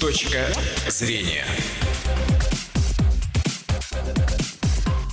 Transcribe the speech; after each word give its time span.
Точка 0.00 0.50
зрения. 0.88 1.44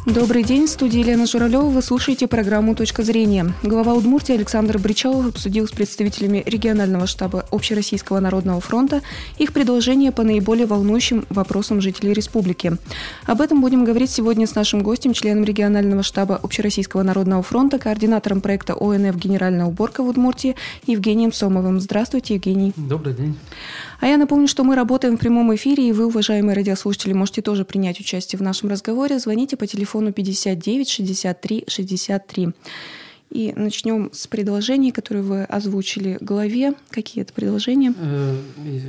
Добрый 0.08 0.42
день, 0.42 0.68
в 0.68 0.70
студии 0.70 1.00
Елена 1.00 1.28
Журавлева. 1.28 1.66
Вы 1.66 1.82
слушаете 1.82 2.28
программу 2.28 2.75
«Точка 2.75 3.04
зрения». 3.04 3.54
Глава 3.62 3.94
Удмуртии 3.94 4.33
Александр 4.33 4.78
Бричалов 4.78 5.28
обсудил 5.28 5.67
с 5.67 5.72
представителями 5.72 6.44
регионального 6.46 7.08
штаба 7.08 7.46
Общероссийского 7.51 8.21
народного 8.21 8.62
фронта 8.62 9.02
их 9.38 9.52
предложения 9.52 10.14
по 10.14 10.24
наиболее 10.24 10.66
волнующим 10.66 11.25
вопросам 11.28 11.82
жителей 11.82 12.14
республики. 12.14 12.78
Об 13.25 13.42
этом 13.42 13.60
будем 13.60 13.84
говорить 13.84 14.10
сегодня 14.10 14.48
с 14.48 14.56
нашим 14.56 14.82
гостем, 14.82 15.12
членом 15.12 15.43
регионального 15.43 16.04
штаба 16.04 16.39
Общероссийского 16.42 17.04
народного 17.04 17.44
фронта, 17.44 17.78
координатором 17.78 18.39
проекта 18.39 18.76
ОНФ 18.76 19.18
«Генеральная 19.18 19.66
уборка» 19.66 20.04
в 20.04 20.08
Удмуртии 20.08 20.55
Евгением 20.86 21.34
Сомовым. 21.34 21.82
Здравствуйте, 21.82 22.36
Евгений. 22.36 22.71
Добрый 22.78 23.14
день. 23.14 23.38
А 24.00 24.08
я 24.08 24.16
напомню, 24.16 24.48
что 24.48 24.64
мы 24.64 24.76
работаем 24.76 25.18
в 25.18 25.20
прямом 25.20 25.54
эфире, 25.55 25.89
и 25.89 25.92
вы, 25.92 26.05
уважаемые 26.05 26.55
радиослушатели, 26.55 27.11
можете 27.11 27.42
тоже 27.42 27.66
принять 27.66 28.00
участие 28.00 28.39
в 28.39 28.42
нашем 28.42 28.69
разговоре. 28.69 29.19
Звоните 29.19 29.58
по 29.58 29.68
телефону 29.68 29.96
59 30.11 30.89
63 30.89 31.65
63. 31.68 32.49
И 33.29 33.53
начнем 33.55 34.09
с 34.13 34.25
предложений, 34.27 34.91
которые 34.91 35.23
вы 35.23 35.43
озвучили 35.43 36.17
главе. 36.21 36.73
Какие 36.89 37.23
это 37.23 37.33
предложения? 37.33 37.93
Э, 37.97 38.39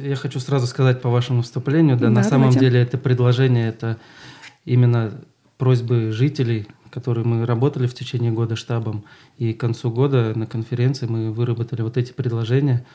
я 0.05 0.15
хочу 0.15 0.39
сразу 0.39 0.67
сказать 0.67 1.01
по 1.01 1.09
вашему 1.09 1.43
вступлению, 1.43 1.97
да, 1.97 2.07
да 2.07 2.11
на 2.11 2.25
самом 2.25 2.51
деле 2.51 2.81
это 2.81 2.99
предложение, 2.99 3.69
это 3.69 3.97
именно 4.65 5.13
просьбы 5.57 6.13
жителей, 6.13 6.69
которые 6.91 7.25
мы 7.25 7.47
работали 7.47 7.87
в 7.87 7.95
течение 7.95 8.31
года 8.31 8.55
штабом, 8.55 9.05
и 9.39 9.53
к 9.53 9.61
концу 9.61 9.91
года 9.91 10.33
на 10.37 10.47
конференции 10.47 11.07
мы 11.07 11.33
выработали 11.33 11.83
вот 11.83 11.97
эти 11.97 12.13
предложения, 12.13 12.87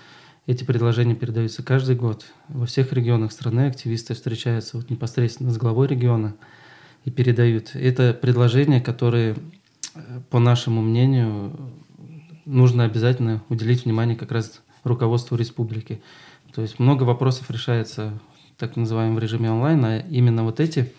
эти 0.48 0.64
предложения 0.64 1.16
передаются 1.16 1.62
каждый 1.62 1.96
год. 1.96 2.26
Во 2.48 2.66
всех 2.66 2.94
регионах 2.94 3.32
страны 3.32 3.68
активисты 3.68 4.14
встречаются 4.14 4.78
вот 4.78 4.90
непосредственно 4.90 5.52
с 5.52 5.58
главой 5.58 5.88
региона 5.88 6.36
и 7.06 7.12
передают. 7.12 7.72
Это 7.76 8.14
предложения, 8.14 8.82
которые, 8.82 9.36
э, 9.96 10.22
по 10.30 10.40
нашему 10.40 10.82
мнению, 10.82 11.52
нужно 12.46 12.86
обязательно 12.86 13.44
уделить 13.50 13.86
внимание 13.86 14.16
как 14.16 14.32
раз 14.32 14.62
руководству 14.84 15.38
республики. 15.38 16.02
То 16.54 16.62
есть 16.62 16.80
много 16.80 17.04
вопросов 17.04 17.50
решается 17.50 18.20
так 18.58 18.76
называемом 18.76 19.20
режиме 19.20 19.52
онлайн, 19.52 19.84
а 19.86 19.98
именно 20.00 20.44
вот 20.44 20.60
эти 20.60 20.92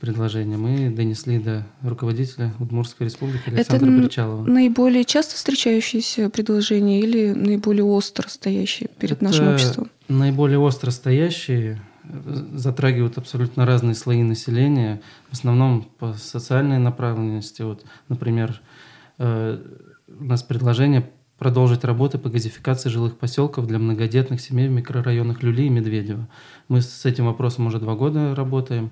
предложение 0.00 0.58
мы 0.58 0.90
донесли 0.90 1.38
до 1.38 1.66
руководителя 1.82 2.54
Удмуртской 2.58 3.06
республики 3.06 3.42
Александра 3.46 3.90
Это 3.90 4.02
Причалова. 4.02 4.44
наиболее 4.46 5.04
часто 5.04 5.34
встречающиеся 5.34 6.30
предложения 6.30 7.00
или 7.00 7.32
наиболее 7.32 7.84
остро 7.84 8.28
стоящие 8.28 8.88
перед 8.98 9.16
Это 9.16 9.24
нашим 9.24 9.48
обществом? 9.52 9.90
Наиболее 10.08 10.58
остро 10.58 10.90
стоящие 10.90 11.80
затрагивают 12.52 13.18
абсолютно 13.18 13.66
разные 13.66 13.94
слои 13.94 14.22
населения, 14.22 15.00
в 15.28 15.32
основном 15.34 15.82
по 15.98 16.14
социальной 16.14 16.78
направленности. 16.78 17.62
Вот, 17.62 17.84
например, 18.08 18.60
э, 19.18 19.58
у 20.08 20.24
нас 20.24 20.42
предложение 20.42 21.10
продолжить 21.38 21.84
работы 21.84 22.18
по 22.18 22.28
газификации 22.28 22.88
жилых 22.88 23.16
поселков 23.16 23.66
для 23.66 23.78
многодетных 23.78 24.40
семей 24.40 24.68
в 24.68 24.72
микрорайонах 24.72 25.42
Люли 25.42 25.62
и 25.62 25.70
Медведева. 25.70 26.28
Мы 26.68 26.82
с 26.82 27.04
этим 27.04 27.26
вопросом 27.26 27.66
уже 27.66 27.78
два 27.78 27.94
года 27.94 28.34
работаем. 28.34 28.90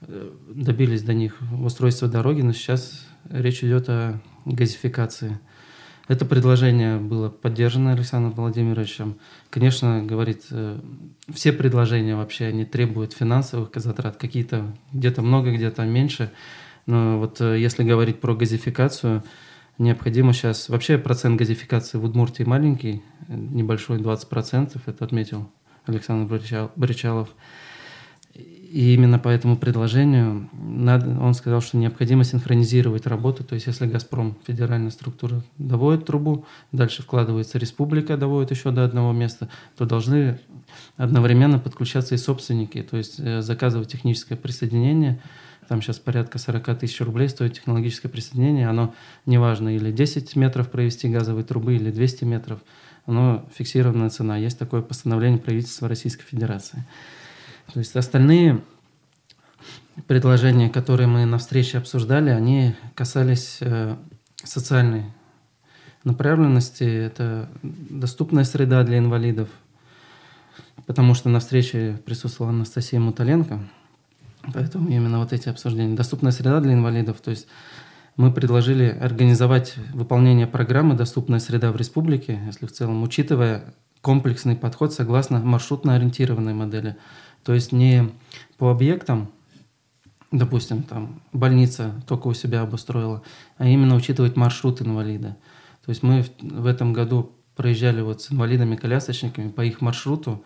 Э, 0.00 0.30
добились 0.54 1.02
до 1.02 1.14
них 1.14 1.38
устройства 1.62 2.08
дороги, 2.08 2.42
но 2.42 2.52
сейчас 2.52 3.06
речь 3.28 3.62
идет 3.62 3.88
о 3.88 4.20
газификации. 4.44 5.38
Это 6.08 6.24
предложение 6.24 6.96
было 6.96 7.28
поддержано 7.28 7.92
Александром 7.92 8.32
Владимировичем. 8.32 9.18
Конечно, 9.50 10.02
говорит, 10.02 10.46
э, 10.50 10.80
все 11.32 11.52
предложения 11.52 12.16
вообще, 12.16 12.46
они 12.46 12.64
требуют 12.64 13.12
финансовых 13.12 13.70
затрат, 13.74 14.16
какие-то 14.16 14.74
где-то 14.92 15.20
много, 15.20 15.52
где-то 15.52 15.84
меньше. 15.84 16.32
Но 16.86 17.18
вот 17.18 17.42
э, 17.42 17.60
если 17.60 17.84
говорить 17.84 18.20
про 18.20 18.34
газификацию, 18.34 19.22
необходимо 19.76 20.32
сейчас... 20.32 20.70
Вообще 20.70 20.96
процент 20.96 21.36
газификации 21.38 21.98
в 21.98 22.04
Удмуртии 22.04 22.44
маленький, 22.44 23.02
небольшой, 23.28 23.98
20%, 23.98 24.80
это 24.86 25.04
отметил 25.04 25.50
Александр 25.84 26.40
Бричалов. 26.74 27.28
И 28.38 28.94
именно 28.94 29.18
по 29.18 29.28
этому 29.28 29.56
предложению 29.56 30.50
надо, 30.52 31.18
он 31.20 31.32
сказал, 31.32 31.62
что 31.62 31.78
необходимо 31.78 32.22
синхронизировать 32.22 33.06
работу. 33.06 33.42
То 33.42 33.54
есть 33.54 33.66
если 33.66 33.86
«Газпром» 33.86 34.36
федеральная 34.46 34.90
структура 34.90 35.42
доводит 35.56 36.04
трубу, 36.04 36.44
дальше 36.70 37.02
вкладывается 37.02 37.58
республика, 37.58 38.18
доводит 38.18 38.50
еще 38.50 38.70
до 38.70 38.84
одного 38.84 39.12
места, 39.12 39.48
то 39.76 39.86
должны 39.86 40.38
одновременно 40.98 41.58
подключаться 41.58 42.14
и 42.14 42.18
собственники, 42.18 42.82
то 42.82 42.98
есть 42.98 43.18
э, 43.18 43.40
заказывать 43.40 43.90
техническое 43.90 44.36
присоединение. 44.36 45.18
Там 45.66 45.80
сейчас 45.80 45.98
порядка 45.98 46.38
40 46.38 46.78
тысяч 46.78 47.00
рублей 47.00 47.30
стоит 47.30 47.54
технологическое 47.54 48.10
присоединение. 48.10 48.68
Оно 48.68 48.94
неважно, 49.24 49.74
или 49.74 49.90
10 49.90 50.36
метров 50.36 50.70
провести 50.70 51.08
газовой 51.08 51.42
трубы, 51.42 51.76
или 51.76 51.90
200 51.90 52.24
метров. 52.24 52.60
Оно 53.06 53.48
фиксированная 53.54 54.10
цена. 54.10 54.36
Есть 54.36 54.58
такое 54.58 54.82
постановление 54.82 55.40
правительства 55.40 55.88
Российской 55.88 56.24
Федерации. 56.24 56.84
То 57.72 57.80
есть 57.80 57.94
остальные 57.96 58.62
предложения, 60.06 60.70
которые 60.70 61.06
мы 61.06 61.26
на 61.26 61.38
встрече 61.38 61.78
обсуждали, 61.78 62.30
они 62.30 62.74
касались 62.94 63.58
э, 63.60 63.96
социальной 64.42 65.04
направленности. 66.04 66.84
Это 66.84 67.50
доступная 67.62 68.44
среда 68.44 68.82
для 68.84 68.98
инвалидов, 68.98 69.48
потому 70.86 71.12
что 71.14 71.28
на 71.28 71.40
встрече 71.40 72.00
присутствовала 72.06 72.54
Анастасия 72.54 73.00
Муталенко, 73.00 73.60
поэтому 74.54 74.88
именно 74.88 75.18
вот 75.18 75.34
эти 75.34 75.50
обсуждения. 75.50 75.94
Доступная 75.94 76.32
среда 76.32 76.60
для 76.60 76.72
инвалидов, 76.72 77.20
то 77.20 77.30
есть 77.30 77.48
мы 78.16 78.32
предложили 78.32 78.84
организовать 78.84 79.76
выполнение 79.92 80.46
программы 80.46 80.94
«Доступная 80.94 81.38
среда 81.38 81.70
в 81.70 81.76
республике», 81.76 82.40
если 82.46 82.64
в 82.66 82.72
целом, 82.72 83.02
учитывая 83.02 83.74
комплексный 84.00 84.56
подход 84.56 84.94
согласно 84.94 85.36
маршрутно-ориентированной 85.36 86.54
модели– 86.54 86.96
то 87.44 87.54
есть 87.54 87.72
не 87.72 88.10
по 88.56 88.70
объектам, 88.70 89.30
допустим, 90.30 90.82
там 90.82 91.20
больница 91.32 92.02
только 92.06 92.26
у 92.28 92.34
себя 92.34 92.62
обустроила, 92.62 93.22
а 93.56 93.66
именно 93.66 93.94
учитывать 93.94 94.36
маршрут 94.36 94.82
инвалида. 94.82 95.36
То 95.84 95.90
есть 95.90 96.02
мы 96.02 96.22
в, 96.22 96.30
в 96.42 96.66
этом 96.66 96.92
году 96.92 97.32
проезжали 97.56 98.02
вот 98.02 98.22
с 98.22 98.30
инвалидами-колясочниками 98.30 99.50
по 99.50 99.62
их 99.62 99.80
маршруту 99.80 100.44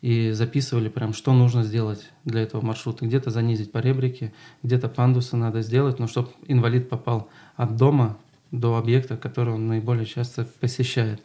и 0.00 0.32
записывали 0.32 0.88
прям, 0.88 1.12
что 1.12 1.32
нужно 1.32 1.62
сделать 1.62 2.10
для 2.24 2.42
этого 2.42 2.64
маршрута. 2.64 3.06
Где-то 3.06 3.30
занизить 3.30 3.72
по 3.72 3.78
ребрике, 3.78 4.32
где-то 4.62 4.88
пандусы 4.88 5.36
надо 5.36 5.62
сделать, 5.62 5.98
но 5.98 6.06
чтобы 6.06 6.30
инвалид 6.46 6.88
попал 6.88 7.28
от 7.56 7.76
дома 7.76 8.18
до 8.50 8.76
объекта, 8.76 9.16
который 9.16 9.54
он 9.54 9.66
наиболее 9.66 10.06
часто 10.06 10.44
посещает. 10.60 11.22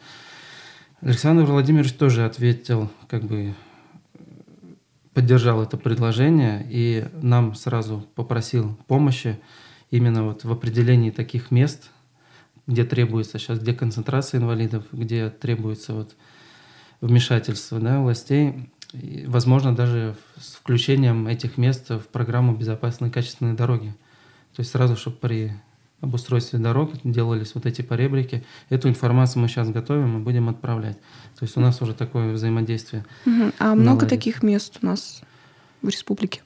Александр 1.02 1.44
Владимирович 1.44 1.94
тоже 1.94 2.26
ответил 2.26 2.90
как 3.08 3.24
бы 3.24 3.54
поддержал 5.18 5.64
это 5.64 5.78
предложение 5.78 6.64
и 6.70 7.08
нам 7.24 7.56
сразу 7.56 8.06
попросил 8.14 8.78
помощи 8.86 9.40
именно 9.90 10.24
вот 10.24 10.44
в 10.44 10.52
определении 10.52 11.10
таких 11.10 11.50
мест, 11.50 11.90
где 12.68 12.84
требуется 12.84 13.40
сейчас 13.40 13.58
деконцентрация 13.58 14.40
инвалидов, 14.40 14.84
где 14.92 15.32
требуется 15.32 15.96
вот 15.96 16.16
вмешательство 17.02 17.80
да, 17.80 18.00
властей, 18.00 18.70
и, 18.94 19.26
возможно, 19.28 19.76
даже 19.76 20.16
с 20.40 20.54
включением 20.54 21.26
этих 21.26 21.58
мест 21.58 21.90
в 21.90 22.04
программу 22.12 22.56
безопасной 22.56 23.10
качественной 23.10 23.56
дороги. 23.56 23.96
То 24.56 24.60
есть 24.60 24.70
сразу, 24.70 24.96
чтобы 24.96 25.18
при 25.18 25.52
обустройстве 26.02 26.60
дорог 26.60 26.92
делались 27.04 27.56
вот 27.56 27.66
эти 27.66 27.82
поребрики. 27.82 28.44
Эту 28.70 28.90
информацию 28.90 29.42
мы 29.42 29.48
сейчас 29.48 29.70
готовим 29.70 30.20
и 30.20 30.24
будем 30.24 30.50
отправлять. 30.50 30.98
То 31.38 31.44
есть 31.44 31.58
у 31.58 31.60
нас 31.60 31.82
уже 31.82 31.94
такое 31.94 32.34
взаимодействие. 32.34 33.06
Угу. 33.26 33.52
А 33.60 33.66
много 33.74 33.84
наладится. 33.84 34.10
таких 34.10 34.44
мест 34.44 34.78
у 34.82 34.86
нас 34.86 35.22
в 35.82 35.90
республике? 35.90 36.42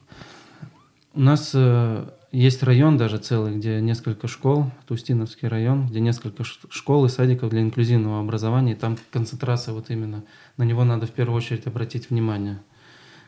У 1.14 1.20
нас 1.20 1.50
э, 1.52 2.08
есть 2.32 2.62
район 2.62 2.96
даже 2.96 3.18
целый, 3.18 3.56
где 3.56 3.80
несколько 3.82 4.26
школ, 4.26 4.70
Тустиновский 4.86 5.48
район, 5.48 5.86
где 5.86 6.00
несколько 6.00 6.44
школ 6.44 7.04
и 7.04 7.08
садиков 7.10 7.50
для 7.50 7.60
инклюзивного 7.60 8.20
образования. 8.20 8.72
И 8.72 8.76
там 8.76 8.96
концентрация 9.10 9.74
вот 9.74 9.90
именно, 9.90 10.24
на 10.56 10.62
него 10.62 10.84
надо 10.84 11.06
в 11.06 11.10
первую 11.10 11.36
очередь 11.36 11.66
обратить 11.66 12.08
внимание. 12.08 12.62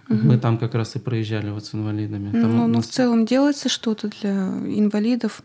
Угу. 0.09 0.19
Мы 0.23 0.39
там 0.39 0.57
как 0.57 0.75
раз 0.75 0.97
и 0.97 0.99
проезжали 0.99 1.51
вот 1.51 1.67
с 1.67 1.75
инвалидами. 1.75 2.33
Там 2.33 2.57
ну, 2.57 2.67
ну, 2.67 2.81
в 2.81 2.87
целом 2.87 3.27
делается 3.27 3.69
что-то 3.69 4.09
для 4.09 4.33
инвалидов? 4.33 5.43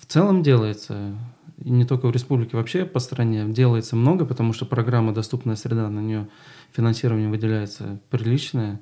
В 0.00 0.06
целом 0.06 0.42
делается, 0.42 1.14
и 1.62 1.70
не 1.70 1.84
только 1.84 2.06
в 2.06 2.10
республике, 2.10 2.56
вообще 2.56 2.84
по 2.84 2.98
стране 2.98 3.46
делается 3.48 3.96
много, 3.96 4.24
потому 4.24 4.52
что 4.52 4.66
программа 4.66 5.14
«Доступная 5.14 5.56
среда», 5.56 5.88
на 5.88 6.00
нее 6.00 6.28
финансирование 6.72 7.28
выделяется 7.28 7.98
приличное. 8.10 8.80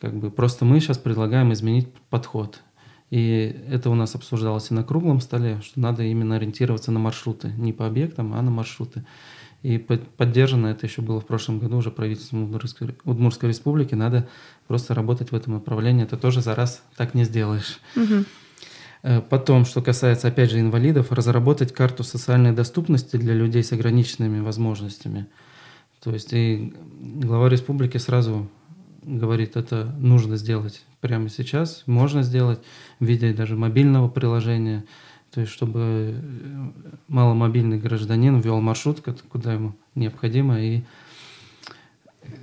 Как 0.00 0.14
бы 0.14 0.30
просто 0.30 0.64
мы 0.64 0.80
сейчас 0.80 0.98
предлагаем 0.98 1.52
изменить 1.52 1.88
подход. 2.10 2.60
И 3.10 3.56
это 3.70 3.90
у 3.90 3.94
нас 3.94 4.14
обсуждалось 4.14 4.70
и 4.70 4.74
на 4.74 4.82
круглом 4.82 5.20
столе, 5.20 5.60
что 5.62 5.80
надо 5.80 6.02
именно 6.02 6.36
ориентироваться 6.36 6.90
на 6.92 6.98
маршруты, 6.98 7.52
не 7.56 7.72
по 7.72 7.86
объектам, 7.86 8.34
а 8.34 8.42
на 8.42 8.50
маршруты. 8.50 9.04
И 9.62 9.78
поддержано 9.78 10.66
это 10.66 10.84
еще 10.84 11.00
было 11.00 11.20
в 11.20 11.26
прошлом 11.26 11.58
году 11.58 11.78
уже 11.78 11.90
правительством 11.90 12.52
Удмуртской 13.04 13.48
республики. 13.48 13.94
Надо 13.94 14.28
просто 14.66 14.92
работать 14.92 15.32
в 15.32 15.34
этом 15.34 15.54
направлении. 15.54 16.04
Это 16.04 16.18
тоже 16.18 16.42
за 16.42 16.54
раз 16.54 16.82
так 16.96 17.14
не 17.14 17.24
сделаешь. 17.24 17.78
Угу. 17.96 18.24
Потом, 19.28 19.66
что 19.66 19.82
касается, 19.82 20.28
опять 20.28 20.50
же, 20.50 20.60
инвалидов, 20.60 21.12
разработать 21.12 21.72
карту 21.74 22.04
социальной 22.04 22.52
доступности 22.52 23.16
для 23.16 23.34
людей 23.34 23.62
с 23.62 23.70
ограниченными 23.72 24.40
возможностями. 24.40 25.26
То 26.02 26.10
есть 26.12 26.32
и 26.32 26.74
глава 27.00 27.50
республики 27.50 27.98
сразу 27.98 28.48
говорит, 29.02 29.56
это 29.56 29.94
нужно 29.98 30.36
сделать 30.36 30.82
прямо 31.02 31.28
сейчас, 31.28 31.82
можно 31.86 32.22
сделать 32.22 32.60
в 32.98 33.04
виде 33.04 33.34
даже 33.34 33.56
мобильного 33.56 34.08
приложения, 34.08 34.84
то 35.30 35.42
есть 35.42 35.52
чтобы 35.52 35.80
э, 35.80 36.70
маломобильный 37.08 37.78
гражданин 37.78 38.40
ввел 38.40 38.60
маршрут, 38.60 39.02
куда 39.28 39.52
ему 39.52 39.74
необходимо, 39.94 40.60
и 40.62 40.82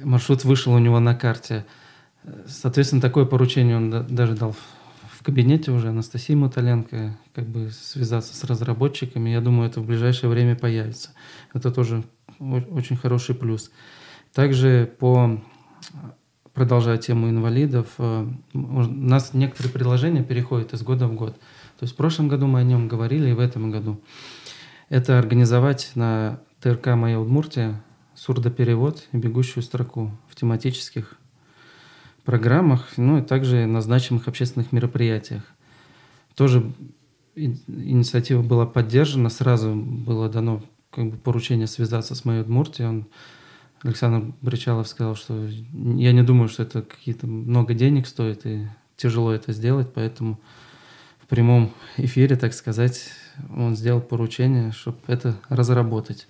маршрут 0.04 0.44
вышел 0.44 0.74
у 0.74 0.80
него 0.80 1.00
на 1.00 1.16
карте. 1.16 1.66
Соответственно, 2.46 3.02
такое 3.02 3.25
поручение 3.25 3.78
он 3.78 4.06
даже 4.08 4.36
дал 4.36 4.56
в 5.22 5.24
кабинете 5.24 5.70
уже 5.70 5.90
Анастасии 5.90 6.34
Мотоленко, 6.34 7.16
как 7.36 7.46
бы 7.46 7.70
связаться 7.70 8.36
с 8.36 8.44
разработчиками. 8.44 9.30
Я 9.30 9.40
думаю, 9.40 9.70
это 9.70 9.80
в 9.80 9.86
ближайшее 9.86 10.32
время 10.32 10.56
появится. 10.56 11.12
Это 11.54 11.70
тоже 11.70 12.04
очень 12.40 12.98
хороший 12.98 13.36
плюс. 13.36 13.70
Также 14.34 14.92
по 14.98 15.40
продолжая 16.56 16.98
тему 16.98 17.30
инвалидов, 17.30 17.86
э, 18.00 18.28
у 18.54 18.58
нас 18.58 19.36
некоторые 19.36 19.72
предложения 19.72 20.24
переходят 20.24 20.74
из 20.74 20.82
года 20.82 21.08
в 21.08 21.14
год. 21.14 21.36
То 21.78 21.84
есть 21.84 21.94
в 21.94 21.98
прошлом 21.98 22.28
году 22.28 22.48
мы 22.48 22.60
о 22.60 22.64
нем 22.64 22.88
говорили 22.88 23.30
и 23.30 23.34
в 23.34 23.40
этом 23.40 23.70
году. 23.70 24.02
Это 24.90 25.20
организовать 25.20 25.92
на 25.94 26.40
ТРК 26.62 26.96
«Моя 26.96 27.20
Удмуртия» 27.20 27.84
сурдоперевод 28.16 29.08
и 29.12 29.18
бегущую 29.18 29.62
строку 29.62 30.18
в 30.28 30.36
тематических 30.36 31.21
программах, 32.24 32.98
ну 32.98 33.20
и 33.20 33.22
также 33.22 33.66
на 33.66 33.82
значимых 33.82 34.28
общественных 34.28 34.72
мероприятиях. 34.72 35.44
Тоже 36.36 36.72
инициатива 37.36 38.42
была 38.42 38.66
поддержана, 38.66 39.30
сразу 39.30 39.74
было 39.74 40.30
дано 40.30 40.64
как 40.92 41.10
бы 41.10 41.18
поручение 41.18 41.68
связаться 41.68 42.16
с 42.16 42.26
моей 42.26 42.42
Удмуртией. 42.42 42.90
Он 42.90 43.06
Александр 43.84 44.34
Бричалов 44.42 44.88
сказал, 44.88 45.16
что 45.16 45.48
я 45.74 46.12
не 46.12 46.24
думаю, 46.24 46.50
что 46.50 46.64
это 46.64 46.84
какие-то 46.84 47.26
много 47.26 47.74
денег 47.74 48.06
стоит 48.06 48.46
и 48.46 48.68
тяжело 48.96 49.32
это 49.32 49.54
сделать, 49.54 49.92
поэтому 49.94 50.40
в 51.20 51.28
прямом 51.28 51.72
эфире, 51.98 52.36
так 52.36 52.54
сказать, 52.54 53.10
он 53.56 53.76
сделал 53.76 54.02
поручение, 54.02 54.72
чтобы 54.72 55.00
это 55.08 55.36
разработать. 55.50 56.28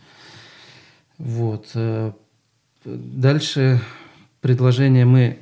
Вот. 1.18 1.72
Э, 1.74 2.14
дальше 2.86 3.82
предложение 4.40 5.06
мы 5.06 5.40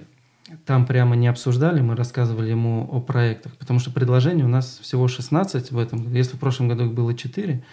там 0.66 0.86
прямо 0.86 1.16
не 1.16 1.28
обсуждали, 1.28 1.82
мы 1.82 1.96
рассказывали 1.96 2.50
ему 2.50 2.88
о 2.92 3.02
проектах, 3.02 3.56
потому 3.58 3.80
что 3.80 3.92
предложений 3.92 4.44
у 4.44 4.48
нас 4.48 4.80
всего 4.82 5.08
16 5.08 5.72
в 5.72 5.78
этом. 5.78 6.14
Если 6.14 6.36
в 6.36 6.40
прошлом 6.40 6.68
году 6.68 6.86
их 6.86 6.94
было 6.94 7.14
4, 7.14 7.64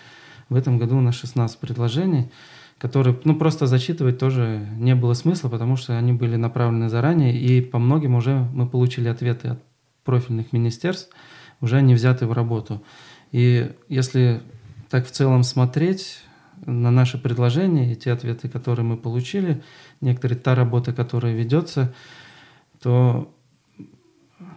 в 0.48 0.54
этом 0.54 0.78
году 0.78 0.98
у 0.98 1.00
нас 1.00 1.14
16 1.14 1.58
предложений 1.58 2.30
которые, 2.78 3.18
ну, 3.24 3.34
просто 3.36 3.66
зачитывать 3.66 4.18
тоже 4.18 4.66
не 4.76 4.94
было 4.94 5.14
смысла, 5.14 5.48
потому 5.48 5.76
что 5.76 5.96
они 5.96 6.12
были 6.12 6.36
направлены 6.36 6.88
заранее, 6.88 7.36
и 7.36 7.60
по 7.60 7.78
многим 7.78 8.14
уже 8.14 8.46
мы 8.52 8.68
получили 8.68 9.08
ответы 9.08 9.48
от 9.48 9.62
профильных 10.04 10.52
министерств, 10.52 11.10
уже 11.60 11.76
они 11.76 11.94
взяты 11.94 12.26
в 12.26 12.32
работу. 12.32 12.82
И 13.32 13.72
если 13.88 14.42
так 14.90 15.06
в 15.06 15.10
целом 15.10 15.42
смотреть 15.42 16.18
на 16.64 16.90
наши 16.90 17.18
предложения 17.18 17.92
и 17.92 17.96
те 17.96 18.12
ответы, 18.12 18.48
которые 18.48 18.84
мы 18.84 18.96
получили, 18.96 19.62
некоторые 20.00 20.38
та 20.38 20.54
работа, 20.54 20.92
которая 20.92 21.34
ведется, 21.34 21.94
то 22.86 23.34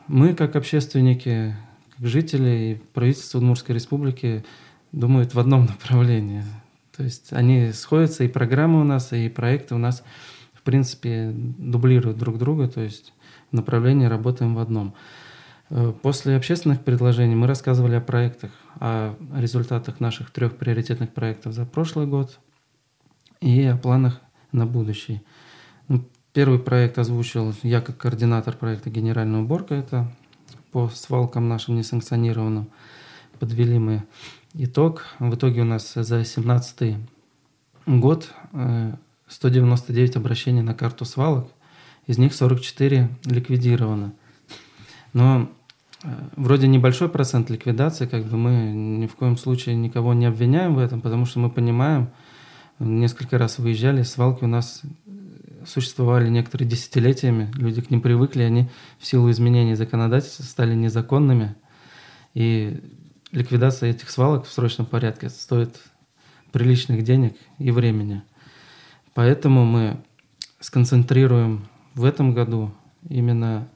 мы, 0.07 0.35
как 0.35 0.55
общественники, 0.55 1.55
как 1.95 2.07
жители 2.07 2.49
и 2.49 2.75
правительство 2.93 3.39
Удмуртской 3.39 3.73
республики, 3.73 4.45
думают 4.91 5.33
в 5.33 5.39
одном 5.39 5.65
направлении– 5.65 6.43
то 6.99 7.05
есть 7.05 7.31
они 7.31 7.71
сходятся, 7.71 8.25
и 8.25 8.27
программы 8.27 8.81
у 8.81 8.83
нас, 8.83 9.13
и 9.13 9.29
проекты 9.29 9.73
у 9.73 9.77
нас, 9.77 10.03
в 10.51 10.63
принципе, 10.63 11.31
дублируют 11.33 12.17
друг 12.17 12.37
друга, 12.37 12.67
то 12.67 12.81
есть 12.81 13.13
в 13.51 13.55
направлении 13.55 14.05
работаем 14.05 14.53
в 14.53 14.59
одном. 14.59 14.93
Э, 15.69 15.93
после 16.01 16.35
общественных 16.35 16.83
предложений 16.83 17.35
мы 17.35 17.47
рассказывали 17.47 17.95
о 17.95 18.01
проектах, 18.01 18.51
о 18.81 19.15
результатах 19.33 20.01
наших 20.01 20.31
трех 20.31 20.57
приоритетных 20.57 21.13
проектов 21.13 21.53
за 21.53 21.65
прошлый 21.65 22.05
год 22.05 22.37
и 23.39 23.63
о 23.63 23.77
планах 23.77 24.19
на 24.51 24.65
будущий. 24.65 25.21
Первый 26.31 26.59
проект 26.59 26.99
озвучил 26.99 27.55
я 27.63 27.81
как 27.81 27.97
координатор 27.97 28.55
проекта 28.55 28.91
«Генеральная 28.91 29.41
уборка». 29.41 29.73
Это 29.73 30.11
по 30.71 30.87
свалкам 30.89 31.49
нашим 31.49 31.75
несанкционированным. 31.75 32.69
Подвели 33.39 33.79
мы 33.79 34.03
итог. 34.53 35.05
В 35.17 35.33
итоге 35.33 35.61
у 35.61 35.65
нас 35.65 35.91
за 35.95 36.17
2017 36.17 36.97
год 37.87 38.31
199 39.27 40.15
э, 40.15 40.19
обращений 40.19 40.61
на 40.61 40.75
карту 40.75 41.03
свалок, 41.03 41.49
из 42.05 42.19
них 42.19 42.35
44 42.35 43.09
ликвидировано. 43.25 44.13
Но 45.13 45.49
э, 46.03 46.07
вроде 46.35 46.67
небольшой 46.67 47.09
процент 47.09 47.49
ликвидации, 47.49 48.05
как 48.05 48.25
бы 48.25 48.37
мы 48.37 48.71
ни 48.71 49.07
в 49.07 49.15
коем 49.15 49.35
случае 49.35 49.75
никого 49.75 50.13
не 50.13 50.27
обвиняем 50.27 50.75
в 50.75 50.79
этом, 50.79 51.01
потому 51.01 51.25
что 51.25 51.39
мы 51.39 51.49
понимаем, 51.49 52.09
несколько 52.77 53.39
раз 53.39 53.57
выезжали, 53.57 54.03
свалки 54.03 54.43
у 54.43 54.47
нас 54.47 54.83
существовали 55.65 56.29
некоторые 56.29 56.67
десятилетиями, 56.69 57.51
люди 57.55 57.81
к 57.81 57.89
ним 57.89 58.01
привыкли, 58.01 58.43
они 58.43 58.69
в 58.97 59.05
силу 59.05 59.29
изменений 59.31 59.75
законодательства 59.75 60.43
стали 60.43 60.73
незаконными. 60.75 61.55
И 62.33 62.81
ликвидация 63.31 63.91
этих 63.91 64.09
свалок 64.09 64.45
в 64.45 64.51
срочном 64.51 64.85
порядке 64.85 65.29
стоит 65.29 65.79
приличных 66.51 67.03
денег 67.03 67.35
и 67.57 67.71
времени. 67.71 68.23
Поэтому 69.13 69.65
мы 69.65 70.01
сконцентрируем 70.59 71.67
в 71.93 72.03
этом 72.05 72.33
году 72.33 72.71
именно 73.07 73.67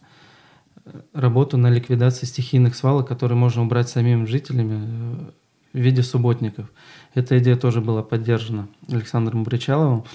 э, 0.85 1.01
работу 1.13 1.57
на 1.57 1.69
ликвидации 1.69 2.25
стихийных 2.25 2.75
свалок, 2.75 3.07
которые 3.07 3.38
можно 3.38 3.62
убрать 3.62 3.89
самим 3.89 4.27
жителями 4.27 4.83
э, 4.85 5.31
в 5.74 5.77
виде 5.77 6.03
субботников. 6.03 6.71
Эта 7.13 7.38
идея 7.39 7.56
тоже 7.56 7.81
была 7.81 8.03
поддержана 8.03 8.68
Александром 8.89 9.44
Бричаловым. 9.44 10.06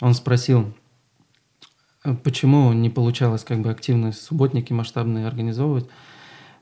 Он 0.00 0.14
спросил, 0.14 0.72
почему 2.24 2.72
не 2.72 2.90
получалось 2.90 3.44
как 3.44 3.60
бы 3.60 3.70
активно 3.70 4.12
субботники 4.12 4.72
масштабные 4.72 5.26
организовывать. 5.26 5.86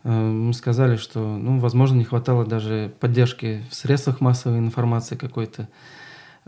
Э, 0.04 0.10
мы 0.10 0.52
сказали, 0.52 0.96
что, 0.96 1.20
ну, 1.20 1.58
возможно, 1.58 1.96
не 1.96 2.04
хватало 2.04 2.44
даже 2.44 2.92
поддержки 3.00 3.62
в 3.70 3.74
средствах 3.74 4.20
массовой 4.20 4.58
информации 4.58 5.16
какой-то, 5.16 5.68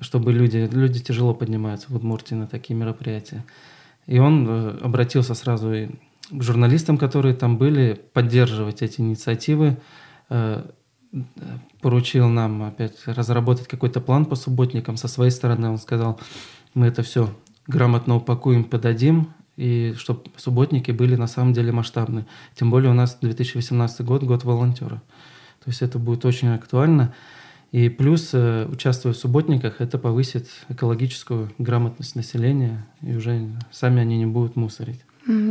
чтобы 0.01 0.33
люди, 0.33 0.69
люди 0.71 1.01
тяжело 1.01 1.35
поднимаются 1.35 1.91
в 1.91 1.97
Удмуртии 1.97 2.35
на 2.35 2.47
такие 2.47 2.79
мероприятия. 2.79 3.45
И 4.07 4.19
он 4.19 4.47
э, 4.49 4.79
обратился 4.83 5.35
сразу 5.35 5.73
и 5.73 5.89
к 6.31 6.43
журналистам, 6.43 6.99
которые 6.99 7.35
там 7.35 7.59
были, 7.59 8.01
поддерживать 8.13 8.83
эти 8.83 9.01
инициативы, 9.01 9.79
э, 10.31 10.65
поручил 11.83 12.29
нам 12.29 12.63
опять 12.63 12.97
разработать 13.07 13.69
какой-то 13.69 14.01
план 14.01 14.25
по 14.25 14.35
субботникам. 14.35 14.97
Со 14.97 15.09
своей 15.09 15.31
стороны 15.31 15.69
он 15.69 15.79
сказал, 15.79 16.19
мы 16.75 16.87
это 16.87 17.03
все 17.03 17.29
грамотно 17.67 18.17
упакуем, 18.17 18.65
подадим, 18.65 19.29
и 19.57 19.95
чтобы 19.97 20.23
субботники 20.37 20.91
были 20.91 21.17
на 21.17 21.27
самом 21.27 21.53
деле 21.53 21.73
масштабны. 21.73 22.27
Тем 22.55 22.71
более 22.71 22.91
у 22.91 22.95
нас 22.95 23.19
2018 23.21 24.05
год, 24.05 24.23
год 24.23 24.45
волонтера. 24.45 25.03
То 25.65 25.71
есть 25.71 25.83
это 25.83 25.99
будет 25.99 26.25
очень 26.25 26.49
актуально. 26.49 27.15
И 27.71 27.89
плюс, 27.89 28.31
э, 28.33 28.67
участвуя 28.71 29.15
в 29.15 29.17
субботниках, 29.17 29.81
это 29.81 29.99
повысит 29.99 30.49
экологическую 30.69 31.51
грамотность 31.59 32.17
населения, 32.17 32.87
и 33.01 33.15
уже 33.15 33.49
сами 33.71 34.01
они 34.01 34.19
не 34.19 34.27
будут 34.27 34.57
мусорить. 34.57 35.01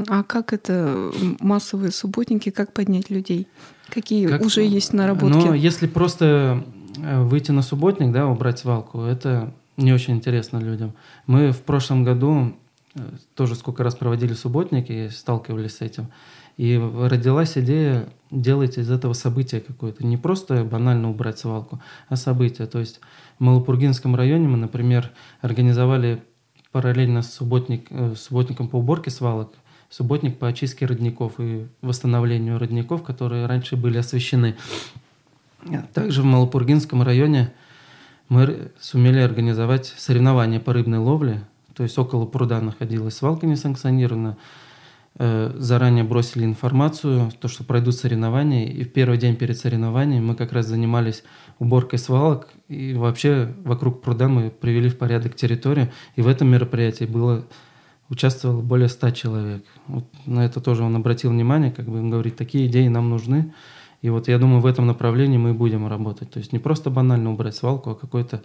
А 0.08 0.24
как 0.24 0.54
это 0.54 1.12
массовые 1.40 1.92
субботники, 1.92 2.50
как 2.50 2.74
поднять 2.74 3.10
людей? 3.10 3.48
Какие 3.90 4.28
как, 4.28 4.42
уже 4.42 4.64
есть 4.64 4.94
наработки? 4.94 5.48
Ну, 5.48 5.54
если 5.54 5.88
просто 5.88 6.64
э, 6.98 7.24
выйти 7.24 7.52
на 7.52 7.62
субботник, 7.62 8.12
да, 8.12 8.28
убрать 8.28 8.60
свалку, 8.60 9.02
это 9.02 9.54
не 9.78 9.94
очень 9.94 10.16
интересно 10.16 10.58
людям. 10.58 10.94
Мы 11.28 11.52
в 11.52 11.62
прошлом 11.62 12.04
году 12.04 12.56
тоже 13.36 13.56
сколько 13.56 13.84
раз 13.84 13.96
проводили 13.96 14.34
субботники 14.34 14.92
и 14.92 15.10
сталкивались 15.10 15.78
с 15.78 15.82
этим. 15.82 16.08
И 16.58 16.78
родилась 16.78 17.58
идея 17.58 18.10
делать 18.30 18.78
из 18.78 18.92
этого 18.92 19.14
события 19.14 19.62
какое-то. 19.62 20.06
Не 20.06 20.18
просто 20.18 20.64
банально 20.64 21.10
убрать 21.10 21.40
свалку, 21.40 21.82
а 22.10 22.16
событие. 22.16 22.68
То 22.68 22.80
есть 22.80 23.00
в 23.40 23.44
Малопургинском 23.44 24.16
районе 24.16 24.48
мы, 24.48 24.58
например, 24.58 25.12
организовали 25.40 26.22
параллельно 26.72 27.22
с 27.22 27.34
субботник, 27.34 27.88
э, 27.90 28.14
субботником 28.16 28.68
по 28.68 28.78
уборке 28.78 29.10
свалок 29.10 29.54
субботник 29.92 30.40
по 30.40 30.48
очистке 30.48 30.86
родников 30.88 31.34
и 31.38 31.68
восстановлению 31.82 32.58
родников, 32.58 33.04
которые 33.04 33.46
раньше 33.46 33.76
были 33.76 33.98
освещены. 33.98 34.56
Также 35.94 36.24
в 36.24 36.26
Малопургинском 36.26 37.04
районе 37.04 37.54
мы 38.32 38.72
сумели 38.80 39.20
организовать 39.20 39.88
соревнования 39.98 40.62
по 40.62 40.72
рыбной 40.72 41.00
ловле. 41.00 41.44
То 41.76 41.84
есть 41.84 41.98
около 41.98 42.26
пруда 42.26 42.62
находилась 42.62 43.18
свалка 43.18 43.46
несанкционированная. 43.46 44.38
Э, 45.20 45.54
заранее 45.58 46.06
бросили 46.06 46.46
информацию, 46.46 47.30
то, 47.42 47.50
что 47.50 47.66
пройдут 47.66 47.96
соревнования. 47.96 48.68
И 48.68 48.86
в 48.86 48.94
первый 48.94 49.18
день 49.18 49.36
перед 49.36 49.58
соревнованием 49.58 50.26
мы 50.26 50.36
как 50.36 50.54
раз 50.54 50.68
занимались 50.68 51.26
уборкой 51.60 52.00
свалок. 52.00 52.48
И 52.70 52.94
вообще 52.94 53.54
вокруг 53.66 54.02
пруда 54.02 54.30
мы 54.30 54.50
привели 54.50 54.88
в 54.88 54.98
порядок 54.98 55.36
территорию. 55.36 55.92
И 56.16 56.22
в 56.22 56.30
этом 56.30 56.48
мероприятии 56.48 57.04
было 57.04 57.46
участвовало 58.08 58.62
более 58.62 58.88
ста 58.88 59.12
человек. 59.12 59.66
Вот 59.88 60.06
на 60.26 60.46
это 60.46 60.62
тоже 60.62 60.84
он 60.84 60.96
обратил 60.96 61.32
внимание, 61.32 61.70
как 61.70 61.86
бы 61.86 62.00
он 62.00 62.10
говорит, 62.10 62.38
такие 62.38 62.68
идеи 62.68 62.88
нам 62.88 63.10
нужны. 63.10 63.54
И 64.02 64.10
вот 64.10 64.28
я 64.28 64.38
думаю, 64.40 64.62
в 64.62 64.66
этом 64.66 64.88
направлении 64.88 65.38
мы 65.38 65.54
будем 65.54 65.88
работать. 65.88 66.32
То 66.32 66.40
есть 66.40 66.54
не 66.54 66.60
просто 66.60 66.90
банально 66.90 67.32
убрать 67.32 67.56
свалку, 67.56 67.92
а 67.92 67.96
какой-то 67.96 68.42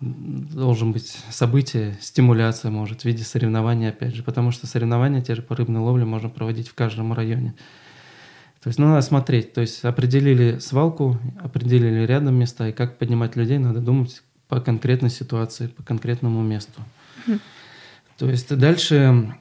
должен 0.00 0.92
быть 0.92 1.18
событие, 1.30 1.98
стимуляция, 2.00 2.70
может, 2.70 3.02
в 3.02 3.04
виде 3.04 3.24
соревнований, 3.24 3.88
опять 3.88 4.14
же, 4.14 4.22
потому 4.22 4.52
что 4.52 4.66
соревнования 4.66 5.20
те 5.20 5.34
же 5.34 5.42
по 5.42 5.56
рыбной 5.56 5.80
ловле 5.80 6.04
можно 6.04 6.28
проводить 6.28 6.68
в 6.68 6.74
каждом 6.74 7.12
районе. 7.12 7.54
То 8.62 8.68
есть, 8.68 8.78
ну, 8.78 8.86
надо 8.86 9.02
смотреть, 9.02 9.52
то 9.52 9.60
есть 9.60 9.84
определили 9.84 10.58
свалку, 10.58 11.18
определили 11.42 12.06
рядом 12.06 12.36
места, 12.36 12.68
и 12.68 12.72
как 12.72 12.98
поднимать 12.98 13.36
людей, 13.36 13.58
надо 13.58 13.80
думать 13.80 14.22
по 14.48 14.60
конкретной 14.60 15.10
ситуации, 15.10 15.66
по 15.66 15.82
конкретному 15.82 16.42
месту. 16.42 16.80
То 18.18 18.28
есть 18.28 18.56
дальше 18.56 19.36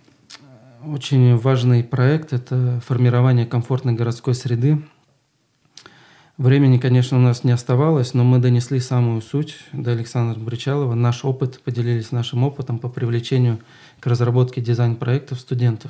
очень 0.85 1.35
важный 1.35 1.83
проект– 1.83 2.33
это 2.33 2.79
формирование 2.85 3.45
комфортной 3.45 3.93
городской 3.93 4.35
среды. 4.35 4.83
Времени, 6.37 6.77
конечно, 6.77 7.17
у 7.17 7.19
нас 7.19 7.43
не 7.43 7.49
оставалось, 7.49 8.13
но 8.13 8.23
мы 8.23 8.37
донесли 8.37 8.79
самую 8.79 9.21
суть 9.23 9.57
до 9.73 9.93
Александра 9.93 10.39
Бричалова. 10.39 10.93
Наш 10.93 11.25
опыт, 11.25 11.59
поделились 11.63 12.11
нашим 12.11 12.43
опытом 12.43 12.77
по 12.77 12.89
привлечению 12.89 13.57
к 13.99 14.05
разработке 14.05 14.61
дизайн-проектов 14.61 15.39
студентов. 15.39 15.89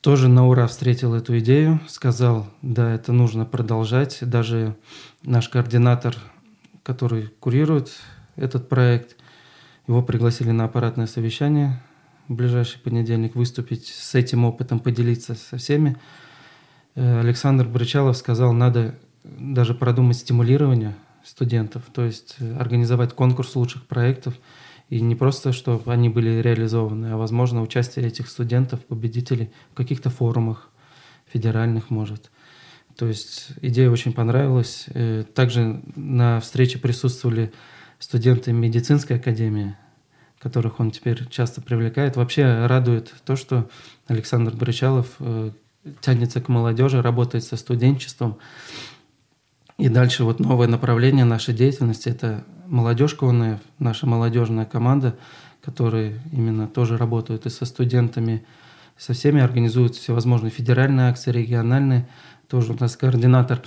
Тоже 0.00 0.28
на 0.28 0.46
ура 0.46 0.68
встретил 0.68 1.12
эту 1.14 1.40
идею, 1.40 1.80
сказал, 1.88 2.46
да, 2.62 2.94
это 2.94 3.12
нужно 3.12 3.44
продолжать. 3.44 4.18
Даже 4.20 4.76
наш 5.24 5.48
координатор, 5.48 6.16
который 6.84 7.32
курирует 7.40 7.90
этот 8.36 8.68
проект, 8.68 9.16
его 9.88 10.02
пригласили 10.02 10.52
на 10.52 10.66
аппаратное 10.66 11.08
совещание 11.08 11.82
в 12.28 12.34
ближайший 12.34 12.78
понедельник 12.78 13.34
выступить 13.34 13.88
с 13.88 14.14
этим 14.14 14.44
опытом, 14.44 14.78
поделиться 14.78 15.34
со 15.34 15.56
всеми. 15.56 15.96
Э, 16.94 17.20
Александр 17.20 17.66
Брычалов 17.66 18.16
сказал, 18.16 18.52
надо 18.52 18.94
даже 19.24 19.74
продумать 19.74 20.16
стимулирование 20.16 20.94
студентов, 21.24 21.84
то 21.92 22.04
есть 22.04 22.36
э, 22.40 22.56
организовать 22.56 23.14
конкурс 23.14 23.54
лучших 23.56 23.86
проектов, 23.86 24.34
и 24.88 25.00
не 25.00 25.14
просто, 25.14 25.52
чтобы 25.52 25.90
они 25.92 26.08
были 26.08 26.42
реализованы, 26.42 27.12
а, 27.12 27.16
возможно, 27.16 27.62
участие 27.62 28.06
этих 28.06 28.28
студентов, 28.28 28.84
победителей 28.84 29.50
в 29.72 29.74
каких-то 29.74 30.10
форумах, 30.10 30.68
федеральных, 31.32 31.88
может. 31.88 32.30
То 32.96 33.06
есть 33.06 33.52
идея 33.62 33.88
очень 33.88 34.12
понравилась. 34.12 34.86
Э, 34.88 35.24
также 35.34 35.82
на 35.96 36.40
встрече 36.40 36.78
присутствовали 36.78 37.52
студенты 37.98 38.52
медицинской 38.52 39.16
академии, 39.16 39.76
которых 40.38 40.78
он 40.78 40.90
теперь 40.90 41.26
часто 41.28 41.62
привлекает. 41.62 42.16
Вообще 42.16 42.66
радует 42.66 43.14
то, 43.24 43.36
что 43.36 43.70
Александр 44.08 44.54
Брычалов 44.54 45.16
тянется 46.00 46.40
к 46.40 46.48
молодежи, 46.48 47.02
работает 47.02 47.44
со 47.44 47.56
студенчеством. 47.56 48.38
И 49.78 49.88
дальше 49.88 50.24
вот 50.24 50.38
новое 50.38 50.68
направление 50.68 51.24
нашей 51.24 51.54
деятельности– 51.54 52.08
это 52.10 52.44
молодежка 52.66 53.28
ОНФ, 53.28 53.60
наша 53.78 54.06
молодежная 54.06 54.64
команда, 54.64 55.16
которые 55.62 56.20
именно 56.32 56.66
тоже 56.66 56.96
работают 56.96 57.46
и 57.46 57.50
со 57.50 57.64
студентами, 57.64 58.44
со 58.96 59.12
всеми 59.12 59.40
организуют 59.40 59.96
всевозможные 59.96 60.50
федеральные 60.50 61.08
акции, 61.08 61.32
региональные. 61.32 62.08
Тоже 62.48 62.72
у 62.72 62.76
нас 62.78 62.96
координатор 62.96 63.62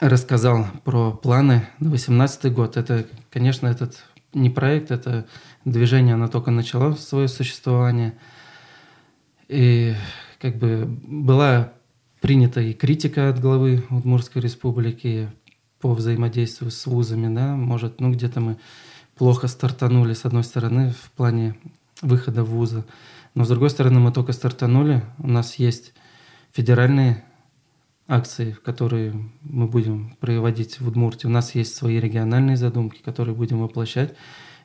рассказал 0.00 0.66
про 0.84 1.12
планы 1.12 1.68
на 1.78 1.90
2018 1.90 2.52
год. 2.52 2.76
Это, 2.76 3.06
конечно, 3.30 3.68
этот 3.68 4.04
не 4.34 4.50
проект, 4.50 4.90
это 4.90 5.26
движение, 5.64 6.14
оно 6.14 6.28
только 6.28 6.50
начало 6.50 6.94
свое 6.94 7.28
существование. 7.28 8.14
И 9.48 9.94
как 10.42 10.58
бы 10.58 10.86
была 10.86 11.72
принята 12.20 12.60
и 12.60 12.72
критика 12.72 13.28
от 13.28 13.40
главы 13.40 13.84
Удмуртской 13.90 14.42
республики 14.42 15.30
по 15.80 15.94
взаимодействию 15.94 16.72
с 16.72 16.84
вузами, 16.84 17.32
да, 17.32 17.54
может, 17.54 18.00
ну 18.00 18.10
где-то 18.10 18.40
мы 18.40 18.56
плохо 19.16 19.46
стартанули, 19.46 20.14
с 20.14 20.24
одной 20.24 20.42
стороны, 20.42 20.90
в 20.90 21.12
плане 21.12 21.54
выхода 22.00 22.42
в 22.42 22.50
вузы, 22.50 22.84
но 23.36 23.44
с 23.44 23.48
другой 23.48 23.70
стороны, 23.70 24.00
мы 24.00 24.10
только 24.10 24.32
стартанули, 24.32 25.04
у 25.18 25.28
нас 25.28 25.60
есть 25.60 25.94
федеральные 26.50 27.24
акции, 28.08 28.56
которые 28.64 29.14
мы 29.42 29.68
будем 29.68 30.16
проводить 30.18 30.80
в 30.80 30.88
Удмуртии. 30.88 31.28
У 31.28 31.30
нас 31.30 31.54
есть 31.54 31.76
свои 31.76 32.00
региональные 32.00 32.56
задумки, 32.56 33.00
которые 33.00 33.36
будем 33.36 33.60
воплощать. 33.60 34.14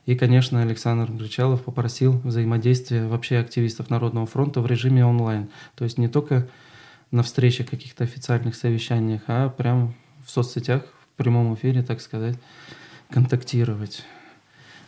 И, 0.08 0.16
конечно, 0.16 0.64
Александр 0.64 1.12
Гречалов 1.12 1.64
попросил 1.64 2.20
взаимодействия 2.24 3.06
вообще 3.08 3.38
активистов 3.38 3.92
Народного 3.92 4.26
фронта 4.26 4.62
в 4.62 4.66
режиме 4.66 5.06
онлайн. 5.06 5.50
То 5.76 5.84
есть 5.84 6.00
не 6.00 6.08
только 6.08 6.48
на 7.12 7.22
встречах, 7.22 7.70
каких-то 7.70 8.04
официальных 8.04 8.56
совещаниях, 8.56 9.22
а 9.28 9.50
прямо 9.50 9.94
в 10.26 10.32
соцсетях, 10.32 10.84
в 11.14 11.18
прямом 11.18 11.54
эфире, 11.54 11.84
так 11.84 12.02
сказать, 12.02 12.40
контактировать. 13.12 14.04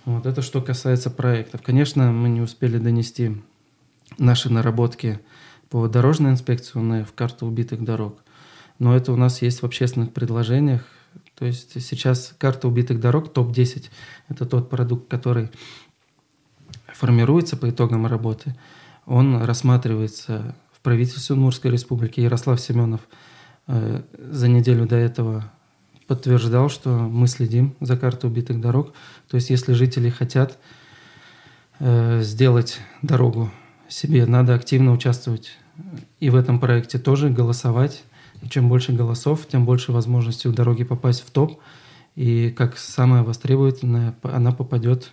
Вот 0.05 0.25
это 0.25 0.41
что 0.41 0.61
касается 0.61 1.11
проектов. 1.11 1.61
Конечно, 1.61 2.11
мы 2.11 2.29
не 2.29 2.41
успели 2.41 2.79
донести 2.79 3.37
наши 4.17 4.51
наработки 4.51 5.19
по 5.69 5.87
дорожной 5.87 6.31
инспекции 6.31 7.03
в 7.03 7.13
карту 7.13 7.45
убитых 7.45 7.83
дорог 7.83 8.23
но 8.79 8.95
это 8.95 9.11
у 9.11 9.17
нас 9.17 9.41
есть 9.41 9.61
в 9.61 9.65
общественных 9.65 10.13
предложениях. 10.13 10.87
То 11.39 11.45
есть 11.45 11.81
сейчас 11.81 12.35
карта 12.37 12.67
убитых 12.67 12.99
дорог 12.99 13.31
топ-10– 13.31 13.89
это 14.27 14.45
тот 14.45 14.69
продукт, 14.69 15.09
который 15.09 15.49
формируется 16.87 17.55
по 17.55 17.69
итогам 17.69 18.05
работы. 18.05 18.57
Он 19.05 19.41
рассматривается 19.43 20.53
в 20.73 20.81
правительстве 20.81 21.35
Удмуртской 21.35 21.71
республики. 21.71 22.19
Ярослав 22.19 22.59
Семенов 22.59 23.07
э, 23.67 24.01
за 24.17 24.49
неделю 24.49 24.85
до 24.85 24.97
этого 24.97 25.49
подтверждал, 26.07 26.67
что 26.67 26.89
мы 26.89 27.25
следим 27.27 27.73
за 27.79 27.95
картой 27.95 28.29
убитых 28.29 28.59
дорог. 28.59 28.93
То 29.29 29.35
есть 29.35 29.49
если 29.49 29.71
жители 29.71 30.09
хотят 30.09 30.59
э, 31.79 32.21
сделать 32.21 32.81
дорогу 33.01 33.49
себе, 33.87 34.25
надо 34.25 34.55
активно 34.55 34.91
участвовать 34.91 35.57
и 36.19 36.29
в 36.29 36.35
этом 36.35 36.59
проекте 36.59 36.99
тоже 36.99 37.29
голосовать 37.29 38.03
чем 38.49 38.69
больше 38.69 38.93
голосов, 38.93 39.47
тем 39.47 39.65
больше 39.65 39.91
возможностей 39.91 40.47
у 40.47 40.53
дороги 40.53 40.83
попасть 40.83 41.21
в 41.25 41.31
топ. 41.31 41.59
И 42.15 42.49
как 42.51 42.77
самая 42.77 43.23
востребованная, 43.23 44.15
она 44.23 44.51
попадет 44.51 45.11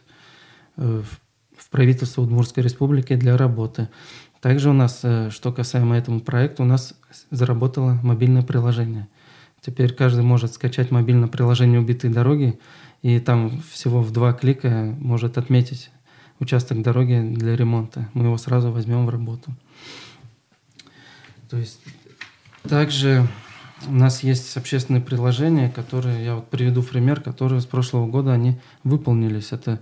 э, 0.76 1.02
в 1.56 1.70
правительство 1.70 2.22
Удмуртской 2.22 2.62
республики 2.62 3.14
для 3.16 3.36
работы. 3.36 3.88
Также 4.40 4.70
у 4.70 4.72
нас, 4.72 5.00
э, 5.02 5.30
что 5.30 5.52
касаемо 5.52 5.96
этого 5.96 6.18
проекта, 6.20 6.62
у 6.62 6.66
нас 6.66 6.94
заработало 7.30 7.98
мобильное 8.02 8.42
приложение. 8.42 9.08
Теперь 9.60 9.92
каждый 9.92 10.22
может 10.22 10.54
скачать 10.54 10.90
мобильное 10.90 11.28
приложение 11.28 11.80
«Убитые 11.80 12.12
дороги», 12.12 12.58
и 13.02 13.18
там 13.20 13.62
всего 13.72 14.02
в 14.02 14.12
два 14.12 14.32
клика 14.32 14.94
может 14.98 15.38
отметить 15.38 15.90
участок 16.38 16.82
дороги 16.82 17.20
для 17.34 17.56
ремонта. 17.56 18.08
Мы 18.14 18.26
его 18.26 18.38
сразу 18.38 18.70
возьмем 18.70 19.06
в 19.06 19.10
работу. 19.10 19.54
То 21.50 21.56
есть 21.56 21.80
также 22.66 23.26
у 23.86 23.92
нас 23.92 24.22
есть 24.22 24.56
общественные 24.56 25.02
приложения, 25.02 25.70
которые, 25.70 26.24
я 26.24 26.34
вот 26.36 26.48
приведу 26.48 26.82
пример, 26.82 27.20
которые 27.20 27.60
с 27.60 27.66
прошлого 27.66 28.06
года 28.06 28.32
они 28.32 28.58
выполнились. 28.84 29.52
Это 29.52 29.80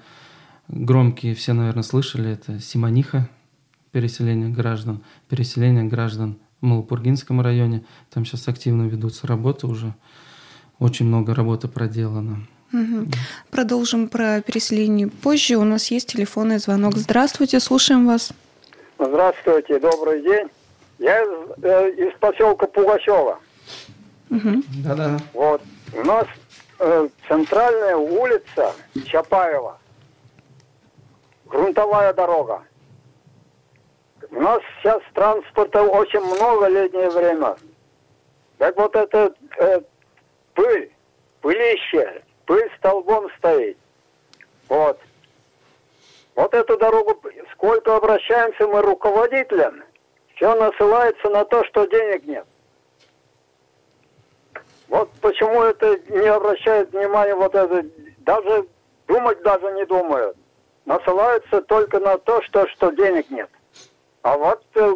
громкие, 0.68 1.34
все, 1.34 1.52
наверное, 1.52 1.82
слышали, 1.82 2.32
это 2.32 2.60
Симониха, 2.60 3.28
переселение 3.92 4.48
граждан, 4.48 5.02
переселение 5.28 5.84
граждан 5.84 6.38
в 6.60 6.66
Малопургинском 6.66 7.40
районе. 7.40 7.84
Там 8.12 8.24
сейчас 8.24 8.48
активно 8.48 8.84
ведутся 8.84 9.26
работы 9.26 9.66
уже, 9.66 9.94
очень 10.78 11.06
много 11.06 11.34
работы 11.34 11.68
проделано. 11.68 12.46
Угу. 12.72 13.08
Продолжим 13.50 14.08
про 14.08 14.40
переселение 14.40 15.08
позже. 15.08 15.56
У 15.56 15.64
нас 15.64 15.90
есть 15.92 16.08
телефонный 16.08 16.58
звонок. 16.58 16.96
Здравствуйте, 16.96 17.60
слушаем 17.60 18.06
вас. 18.06 18.32
Здравствуйте, 18.98 19.78
добрый 19.78 20.22
день. 20.22 20.48
Я 21.04 21.22
э, 21.62 21.90
из 21.90 22.18
поселка 22.18 22.66
Пугачева. 22.66 23.38
Да-да. 24.30 25.18
Вот. 25.34 25.60
У 25.92 26.02
нас 26.02 26.26
э, 26.78 27.08
центральная 27.28 27.96
улица 27.96 28.72
Чапаева. 29.04 29.78
Грунтовая 31.44 32.14
дорога. 32.14 32.62
У 34.30 34.40
нас 34.40 34.62
сейчас 34.80 35.02
транспорта 35.12 35.82
очень 35.82 36.20
много 36.20 36.68
летнее 36.68 37.10
время. 37.10 37.54
Так 38.56 38.74
вот 38.78 38.96
это 38.96 39.34
э, 39.58 39.82
пыль, 40.54 40.90
пылище 41.42 42.22
пыль 42.46 42.70
столбом 42.78 43.28
стоит. 43.36 43.76
Вот. 44.70 44.98
Вот 46.34 46.54
эту 46.54 46.78
дорогу, 46.78 47.20
сколько 47.52 47.94
обращаемся 47.94 48.66
мы 48.66 48.80
руководителям, 48.80 49.82
все 50.36 50.54
насылается 50.54 51.28
на 51.30 51.44
то, 51.44 51.64
что 51.64 51.86
денег 51.86 52.24
нет. 52.26 52.46
Вот 54.88 55.10
почему 55.20 55.62
это 55.62 55.98
не 56.08 56.26
обращает 56.26 56.92
внимания 56.92 57.34
вот 57.34 57.54
это, 57.54 57.84
даже 58.18 58.66
думать 59.06 59.42
даже 59.42 59.72
не 59.72 59.86
думают. 59.86 60.36
Насылаются 60.84 61.62
только 61.62 61.98
на 61.98 62.18
то, 62.18 62.42
что, 62.42 62.68
что 62.68 62.90
денег 62.90 63.30
нет. 63.30 63.48
А 64.22 64.36
вот 64.36 64.62
э, 64.74 64.92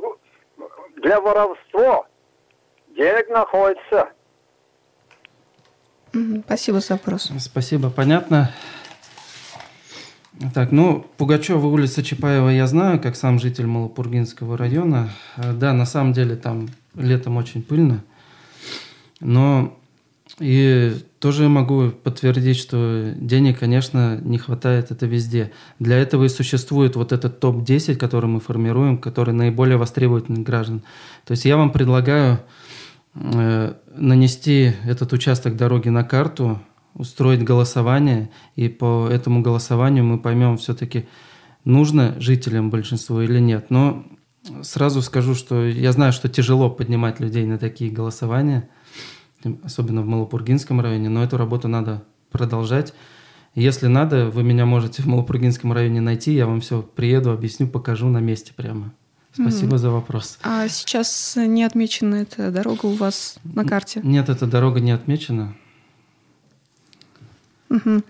для 0.96 1.20
воровства 1.20 2.06
денег 2.88 3.28
находится. 3.30 4.10
Спасибо 6.44 6.80
за 6.80 6.94
вопрос. 6.94 7.30
Спасибо, 7.38 7.90
понятно. 7.90 8.52
Так, 10.54 10.70
ну, 10.70 11.04
Пугачева, 11.16 11.66
улица 11.66 12.02
Чапаева 12.02 12.48
я 12.50 12.66
знаю, 12.68 13.00
как 13.00 13.16
сам 13.16 13.40
житель 13.40 13.66
Малопургинского 13.66 14.56
района. 14.56 15.10
Э, 15.36 15.52
да, 15.52 15.72
на 15.72 15.84
самом 15.84 16.12
деле 16.12 16.36
там 16.36 16.68
летом 16.94 17.36
очень 17.36 17.62
пыльно. 17.62 18.04
Но 19.20 19.76
и 20.38 20.94
тоже 21.18 21.48
могу 21.48 21.90
подтвердить, 21.90 22.56
что 22.56 23.12
денег, 23.16 23.58
конечно, 23.58 24.20
не 24.22 24.38
хватает 24.38 24.92
это 24.92 25.06
везде. 25.06 25.50
Для 25.80 25.96
этого 25.96 26.24
и 26.24 26.28
существует 26.28 26.94
вот 26.94 27.12
этот 27.12 27.40
топ-10, 27.40 27.96
который 27.96 28.26
мы 28.26 28.38
формируем, 28.38 28.98
который 28.98 29.34
наиболее 29.34 29.76
востребовательный 29.76 30.42
граждан. 30.42 30.82
То 31.24 31.32
есть 31.32 31.44
я 31.44 31.56
вам 31.56 31.72
предлагаю 31.72 32.38
э, 33.14 33.74
нанести 33.96 34.72
этот 34.84 35.12
участок 35.12 35.56
дороги 35.56 35.88
на 35.88 36.04
карту, 36.04 36.60
устроить 36.98 37.42
голосование, 37.42 38.30
и 38.56 38.68
по 38.68 39.08
этому 39.08 39.40
голосованию 39.40 40.04
мы 40.04 40.18
поймем 40.18 40.58
все-таки, 40.58 41.08
нужно 41.64 42.14
жителям 42.20 42.70
большинству 42.70 43.20
или 43.20 43.38
нет. 43.38 43.70
Но 43.70 44.04
сразу 44.62 45.00
скажу, 45.00 45.34
что 45.34 45.64
я 45.64 45.92
знаю, 45.92 46.12
что 46.12 46.28
тяжело 46.28 46.68
поднимать 46.68 47.20
людей 47.20 47.46
на 47.46 47.58
такие 47.58 47.90
голосования– 47.90 48.68
особенно 49.62 50.02
в 50.02 50.06
Малопургинском 50.06 50.80
районе, 50.80 51.08
но 51.08 51.22
эту 51.22 51.36
работу 51.36 51.68
надо 51.68 52.04
продолжать. 52.30 52.94
Если 53.54 53.86
надо, 53.86 54.26
вы 54.26 54.42
меня 54.42 54.66
можете 54.66 55.02
в 55.02 55.06
Малопургинском 55.06 55.72
районе 55.72 56.00
найти, 56.00 56.32
я 56.32 56.46
вам 56.46 56.60
все 56.60 56.82
приеду, 56.82 57.32
объясню, 57.32 57.66
покажу 57.66 58.08
на 58.08 58.18
месте 58.18 58.52
прямо. 58.54 58.92
Спасибо 59.32 59.76
mm 59.76 59.78
за 59.78 59.90
вопрос. 59.90 60.38
А 60.42 60.68
сейчас 60.68 61.36
не 61.36 61.62
отмечена 61.62 62.16
эта 62.16 62.50
дорога 62.50 62.86
у 62.86 62.94
вас 62.94 63.38
на 63.44 63.64
карте? 63.64 64.00
Нет, 64.02 64.28
эта 64.28 64.46
дорога 64.46 64.80
не 64.80 64.90
отмечена. 64.90 65.54
Угу. 67.70 68.02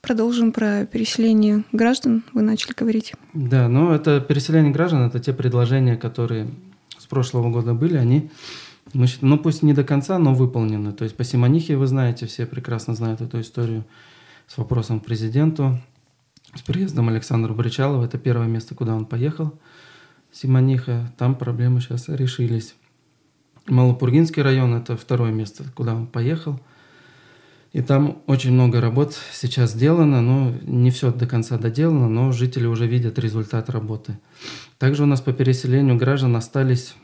Продолжим 0.00 0.52
про 0.52 0.86
переселение 0.86 1.64
граждан. 1.72 2.22
Вы 2.32 2.42
начали 2.42 2.72
говорить. 2.72 3.14
Да, 3.34 3.68
но 3.68 3.94
это 3.94 4.20
переселение 4.20 4.72
граждан, 4.72 5.02
это 5.02 5.20
те 5.20 5.32
предложения, 5.32 5.96
которые 5.96 6.48
с 6.98 7.06
прошлого 7.06 7.50
года 7.50 7.74
были, 7.74 7.96
они 7.96 8.30
мы, 8.92 9.06
ну, 9.20 9.38
пусть 9.38 9.62
не 9.62 9.72
до 9.72 9.84
конца, 9.84 10.18
но 10.18 10.34
выполнены. 10.34 10.92
То 10.92 11.04
есть 11.04 11.16
по 11.16 11.24
Симонихе 11.24 11.76
вы 11.76 11.86
знаете, 11.86 12.26
все 12.26 12.46
прекрасно 12.46 12.94
знают 12.94 13.20
эту 13.20 13.40
историю 13.40 13.84
с 14.46 14.58
вопросом 14.58 15.00
к 15.00 15.04
президенту, 15.04 15.78
с 16.54 16.62
приездом 16.62 17.08
Александра 17.08 17.52
Бричалова. 17.52 18.04
Это 18.04 18.18
первое 18.18 18.48
место, 18.48 18.74
куда 18.74 18.94
он 18.96 19.06
поехал. 19.06 19.54
Симониха, 20.32 21.12
там 21.18 21.34
проблемы 21.36 21.80
сейчас 21.80 22.08
решились. 22.08 22.74
Малопургинский 23.66 24.42
район– 24.42 24.74
это 24.74 24.96
второе 24.96 25.30
место, 25.30 25.64
куда 25.74 25.94
он 25.94 26.06
поехал. 26.06 26.58
И 27.72 27.82
там 27.82 28.22
очень 28.26 28.52
много 28.52 28.80
работ 28.80 29.16
сейчас 29.32 29.72
сделано, 29.72 30.20
но 30.20 30.52
не 30.62 30.90
все 30.90 31.12
до 31.12 31.26
конца 31.26 31.56
доделано, 31.56 32.08
но 32.08 32.32
жители 32.32 32.66
уже 32.66 32.86
видят 32.86 33.18
результат 33.18 33.70
работы. 33.70 34.18
Также 34.78 35.04
у 35.04 35.06
нас 35.06 35.20
по 35.20 35.32
переселению 35.32 35.96
граждан 35.96 36.34
остались 36.34 36.94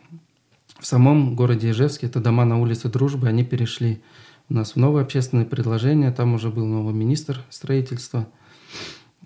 в 0.80 0.86
самом 0.86 1.36
городе 1.36 1.70
Ижевске, 1.70 2.06
это 2.06 2.20
дома 2.20 2.44
на 2.44 2.60
улице 2.60 2.88
Дружбы, 2.88 3.28
они 3.28 3.44
перешли 3.44 4.02
у 4.48 4.54
нас 4.54 4.72
в 4.72 4.76
новое 4.76 5.02
общественное 5.02 5.44
предложение, 5.44 6.10
там 6.10 6.34
уже 6.34 6.50
был 6.50 6.66
новый 6.66 6.94
министр 6.94 7.42
строительства. 7.50 8.28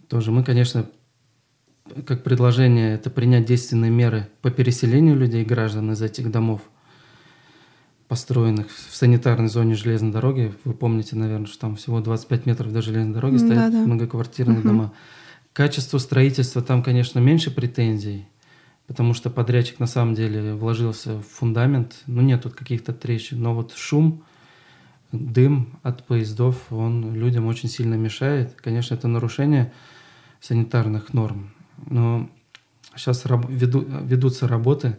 Тоже 0.09 0.31
мы, 0.31 0.44
конечно, 0.44 0.87
как 2.07 2.22
предложение, 2.22 2.94
это 2.94 3.11
принять 3.11 3.46
действенные 3.46 3.90
меры 3.90 4.29
по 4.42 4.50
переселению 4.50 5.16
людей, 5.16 5.44
граждан 5.44 5.92
из 5.92 6.03
этих 6.03 6.31
домов, 6.31 6.62
построенных 8.11 8.66
в 8.68 8.94
санитарной 8.94 9.49
зоне 9.49 9.75
железной 9.75 10.12
дороги. 10.12 10.53
Вы 10.64 10.75
помните, 10.75 11.16
наверное, 11.16 11.46
что 11.46 11.61
там 11.61 11.77
всего 11.77 12.01
25 12.01 12.44
метров 12.44 12.73
до 12.73 12.83
железной 12.83 13.14
дороги 13.14 13.38
стоят 13.38 13.70
да, 13.70 13.70
да. 13.70 13.87
многоквартирные 13.87 14.59
угу. 14.59 14.68
дома. 14.68 14.92
Качество 15.55 15.96
строительства 15.96 16.61
там, 16.61 16.83
конечно, 16.83 17.20
меньше 17.20 17.51
претензий– 17.51 18.27
потому 18.90 19.14
что 19.14 19.31
подрядчик 19.31 19.79
на 19.79 19.87
самом 19.87 20.16
деле 20.16 20.53
вложился 20.53 21.20
в 21.20 21.23
фундамент. 21.23 22.03
Ну, 22.09 22.23
нет 22.23 22.42
тут 22.42 22.55
каких-то 22.55 22.92
трещин, 22.92 23.40
но 23.40 23.55
вот 23.55 23.73
шум, 23.73 24.25
дым 25.12 25.79
от 25.85 26.05
поездов, 26.05 26.57
он 26.73 27.14
людям 27.14 27.46
очень 27.46 27.68
сильно 27.68 27.94
мешает. 27.94 28.57
Конечно, 28.61 28.96
это 28.96 29.07
нарушение 29.07 29.73
санитарных 30.40 31.12
норм. 31.14 31.53
Но 31.87 32.29
сейчас 32.96 33.25
веду, 33.27 33.87
ведутся 34.03 34.49
работы, 34.49 34.99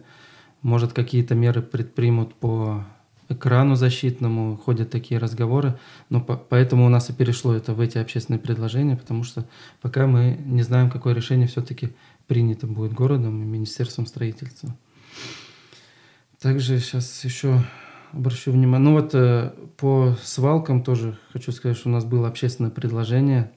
может, 0.62 0.94
какие-то 0.94 1.34
меры 1.34 1.60
предпримут 1.60 2.32
по 2.32 2.86
экрану 3.32 3.74
защитному, 3.74 4.56
ходят 4.56 4.90
такие 4.90 5.18
разговоры, 5.18 5.78
но 6.08 6.20
по, 6.20 6.36
поэтому 6.36 6.86
у 6.86 6.88
нас 6.88 7.10
и 7.10 7.12
перешло 7.12 7.54
это 7.54 7.74
в 7.74 7.80
эти 7.80 7.98
общественные 7.98 8.40
предложения, 8.40 8.96
потому 8.96 9.24
что 9.24 9.46
пока 9.80 10.06
мы 10.06 10.38
не 10.44 10.62
знаем, 10.62 10.90
какое 10.90 11.14
решение 11.14 11.48
все-таки 11.48 11.94
принято 12.26 12.66
будет 12.66 12.92
городом 12.92 13.42
и 13.42 13.44
Министерством 13.44 14.06
строительства. 14.06 14.76
Также 16.40 16.78
сейчас 16.78 17.24
еще 17.24 17.62
обращу 18.12 18.52
внимание. 18.52 18.90
Ну 18.90 18.92
вот 18.94 19.14
э, 19.14 19.52
по 19.76 20.16
свалкам 20.22 20.82
тоже 20.82 21.18
хочу 21.32 21.52
сказать, 21.52 21.76
что 21.76 21.88
у 21.88 21.92
нас 21.92 22.04
было 22.04 22.28
общественное 22.28 22.70
предложение 22.70 23.50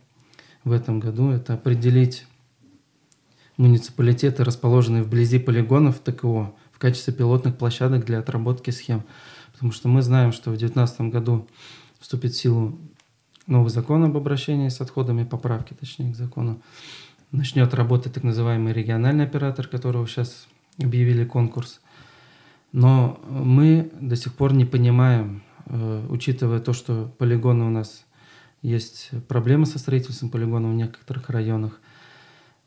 в 0.63 0.71
этом 0.71 0.99
году. 0.99 1.29
Это 1.29 1.53
определить 1.53 2.25
муниципалитеты, 3.57 4.43
расположенные 4.43 5.03
вблизи 5.03 5.39
полигонов 5.39 5.99
ТКО, 5.99 6.53
в 6.71 6.79
качестве 6.79 7.13
пилотных 7.13 7.57
площадок 7.57 8.05
для 8.05 8.19
отработки 8.19 8.69
схем. 8.71 9.03
Потому 9.55 9.71
что 9.71 9.87
мы 9.87 10.01
знаем, 10.01 10.33
что 10.33 10.51
в 10.51 10.57
2019 10.57 11.01
году 11.13 11.47
вступит 11.99 12.33
в 12.33 12.37
силу 12.37 12.77
новый 13.47 13.69
закон 13.69 14.03
об 14.03 14.17
обращении 14.17 14.67
с 14.67 14.81
отходами, 14.81 15.23
поправки, 15.23 15.73
точнее, 15.73 16.11
к 16.11 16.17
закону 16.17 16.61
начнет 17.31 17.73
работать 17.73 18.13
так 18.13 18.23
называемый 18.23 18.73
региональный 18.73 19.23
оператор, 19.23 19.67
которого 19.67 20.07
сейчас 20.07 20.47
объявили 20.77 21.23
конкурс. 21.23 21.79
Но 22.73 23.17
мы 23.29 23.89
до 24.01 24.17
сих 24.17 24.33
пор 24.33 24.53
не 24.53 24.65
понимаем, 24.65 25.41
э, 25.67 26.05
учитывая 26.09 26.59
то, 26.59 26.73
что 26.73 27.13
полигоны 27.17 27.63
у 27.63 27.69
нас 27.69 28.05
есть 28.61 29.11
проблемы 29.29 29.65
со 29.65 29.79
строительством 29.79 30.29
полигона 30.29 30.69
в 30.69 30.73
некоторых 30.73 31.29
районах, 31.29 31.79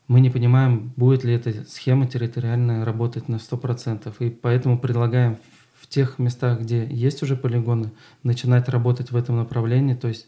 мы 0.07 0.21
не 0.21 0.31
понимаем, 0.31 0.91
будет 0.95 1.23
ли 1.23 1.33
эта 1.33 1.63
схема 1.65 2.07
территориальная 2.07 2.83
работать 2.83 3.29
на 3.29 3.35
100%. 3.35 4.15
И 4.21 4.31
поэтому 4.31 4.79
предлагаем 4.79 5.37
в 5.79 5.87
тех 5.87 6.19
местах, 6.19 6.61
где 6.61 6.85
есть 6.85 7.23
уже 7.23 7.35
полигоны, 7.35 7.91
начинать 8.23 8.69
работать 8.69 9.11
в 9.11 9.15
этом 9.15 9.37
направлении, 9.37 9.95
то 9.95 10.07
есть 10.07 10.27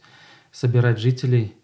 собирать 0.51 0.99
жителей– 0.99 1.55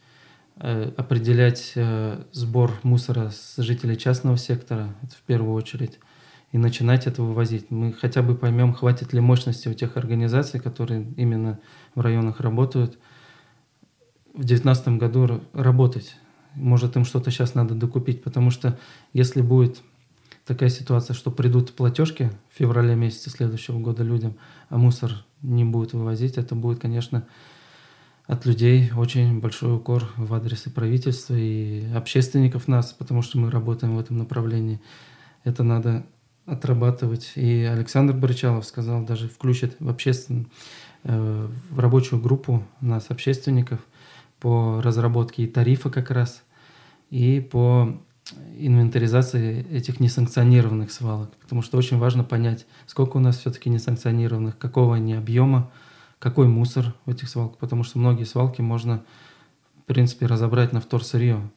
Э, 0.60 0.91
определять 0.97 1.73
э, 1.76 2.23
сбор 2.32 2.71
мусора 2.82 3.30
с 3.30 3.62
жителей 3.62 3.95
частного 3.95 4.38
сектора, 4.38 4.95
это 5.04 5.13
в 5.13 5.21
первую 5.21 5.54
очередь, 5.54 6.00
и 6.52 6.58
начинать 6.58 7.06
это 7.06 7.21
вывозить. 7.21 7.69
Мы 7.69 7.93
хотя 7.93 8.23
бы 8.23 8.36
поймем, 8.36 8.73
хватит 8.73 9.13
ли 9.13 9.19
мощности 9.19 9.67
у 9.67 9.76
тех 9.76 9.97
организаций, 9.97 10.60
которые 10.60 11.13
именно 11.15 11.60
в 11.93 12.02
районах 12.02 12.39
работают, 12.39 12.97
в 14.34 14.43
2019 14.43 14.88
году 14.97 15.41
работать. 15.54 16.15
Может, 16.56 16.95
им 16.95 17.06
что-то 17.06 17.30
сейчас 17.30 17.54
надо 17.54 17.76
докупить, 17.76 18.23
потому 18.23 18.50
что 18.50 18.80
если 19.13 19.41
будет 19.41 19.84
такая 20.48 20.70
ситуация, 20.70 21.14
что 21.14 21.30
придут 21.30 21.74
платежки 21.74 22.32
в 22.50 22.58
феврале 22.58 22.96
месяце 22.96 23.30
следующего 23.30 23.78
года 23.80 24.04
людям, 24.04 24.38
а 24.70 24.78
мусор 24.78 25.26
не 25.42 25.66
будет 25.66 25.94
вывозить, 25.94 26.38
это 26.38 26.56
будет, 26.56 26.80
конечно, 26.80 27.28
от 28.26 28.46
людей 28.46 28.92
очень 28.96 29.40
большой 29.40 29.76
укор 29.76 30.10
в 30.18 30.34
адрес 30.34 30.66
и 30.66 30.70
правительства, 30.70 31.36
и 31.36 31.86
общественников 31.94 32.68
нас, 32.68 32.94
потому 32.94 33.22
что 33.22 33.38
мы 33.38 33.52
работаем 33.52 33.96
в 33.96 34.00
этом 34.00 34.18
направлении. 34.18 34.82
Это 35.44 35.64
надо 35.64 36.06
отрабатывать. 36.46 37.34
И 37.36 37.64
Александр 37.64 38.14
Боричалов 38.14 38.66
сказал, 38.66 39.04
даже 39.04 39.30
включит 39.30 39.76
в 39.80 39.90
общественную, 39.90 40.48
э, 41.04 41.48
в 41.70 41.80
рабочую 41.80 42.22
группу 42.22 42.66
нас, 42.82 43.08
общественников, 43.10 43.80
по 44.40 44.82
разработке 44.82 45.44
и 45.44 45.48
тарифа 45.48 45.90
как 45.90 46.12
раз, 46.12 46.44
и 47.10 47.40
по 47.40 48.02
инвентаризации 48.58 49.66
этих 49.72 50.00
несанкционированных 50.00 50.92
свалок. 50.92 51.32
Потому 51.42 51.62
что 51.62 51.78
очень 51.78 51.98
важно 51.98 52.24
понять, 52.24 52.66
сколько 52.86 53.18
у 53.18 53.20
нас 53.20 53.38
все-таки 53.38 53.70
несанкционированных, 53.70 54.58
какого 54.58 54.96
они 54.96 55.13
объема, 55.13 55.72
какой 56.20 56.48
мусор 56.48 56.94
в 57.06 57.12
этих 57.12 57.30
свалках, 57.30 57.58
потому 57.58 57.84
что 57.84 58.00
многие 58.00 58.24
свалки 58.24 58.62
можно, 58.62 59.04
в 59.80 59.84
принципе, 59.84 60.26
разобрать 60.26 60.74
на 60.74 60.82
вторсырье. 60.82 61.50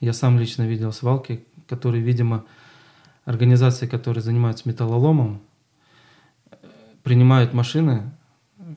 Я 0.00 0.12
сам 0.12 0.38
лично 0.38 0.62
видел 0.62 0.92
свалки, 0.92 1.44
которые, 1.68 2.02
видимо, 2.02 2.44
организации, 3.24 3.86
которые 3.86 4.22
занимаются 4.22 4.68
металлоломом, 4.68 5.40
принимают 7.02 7.52
машины, 7.52 8.10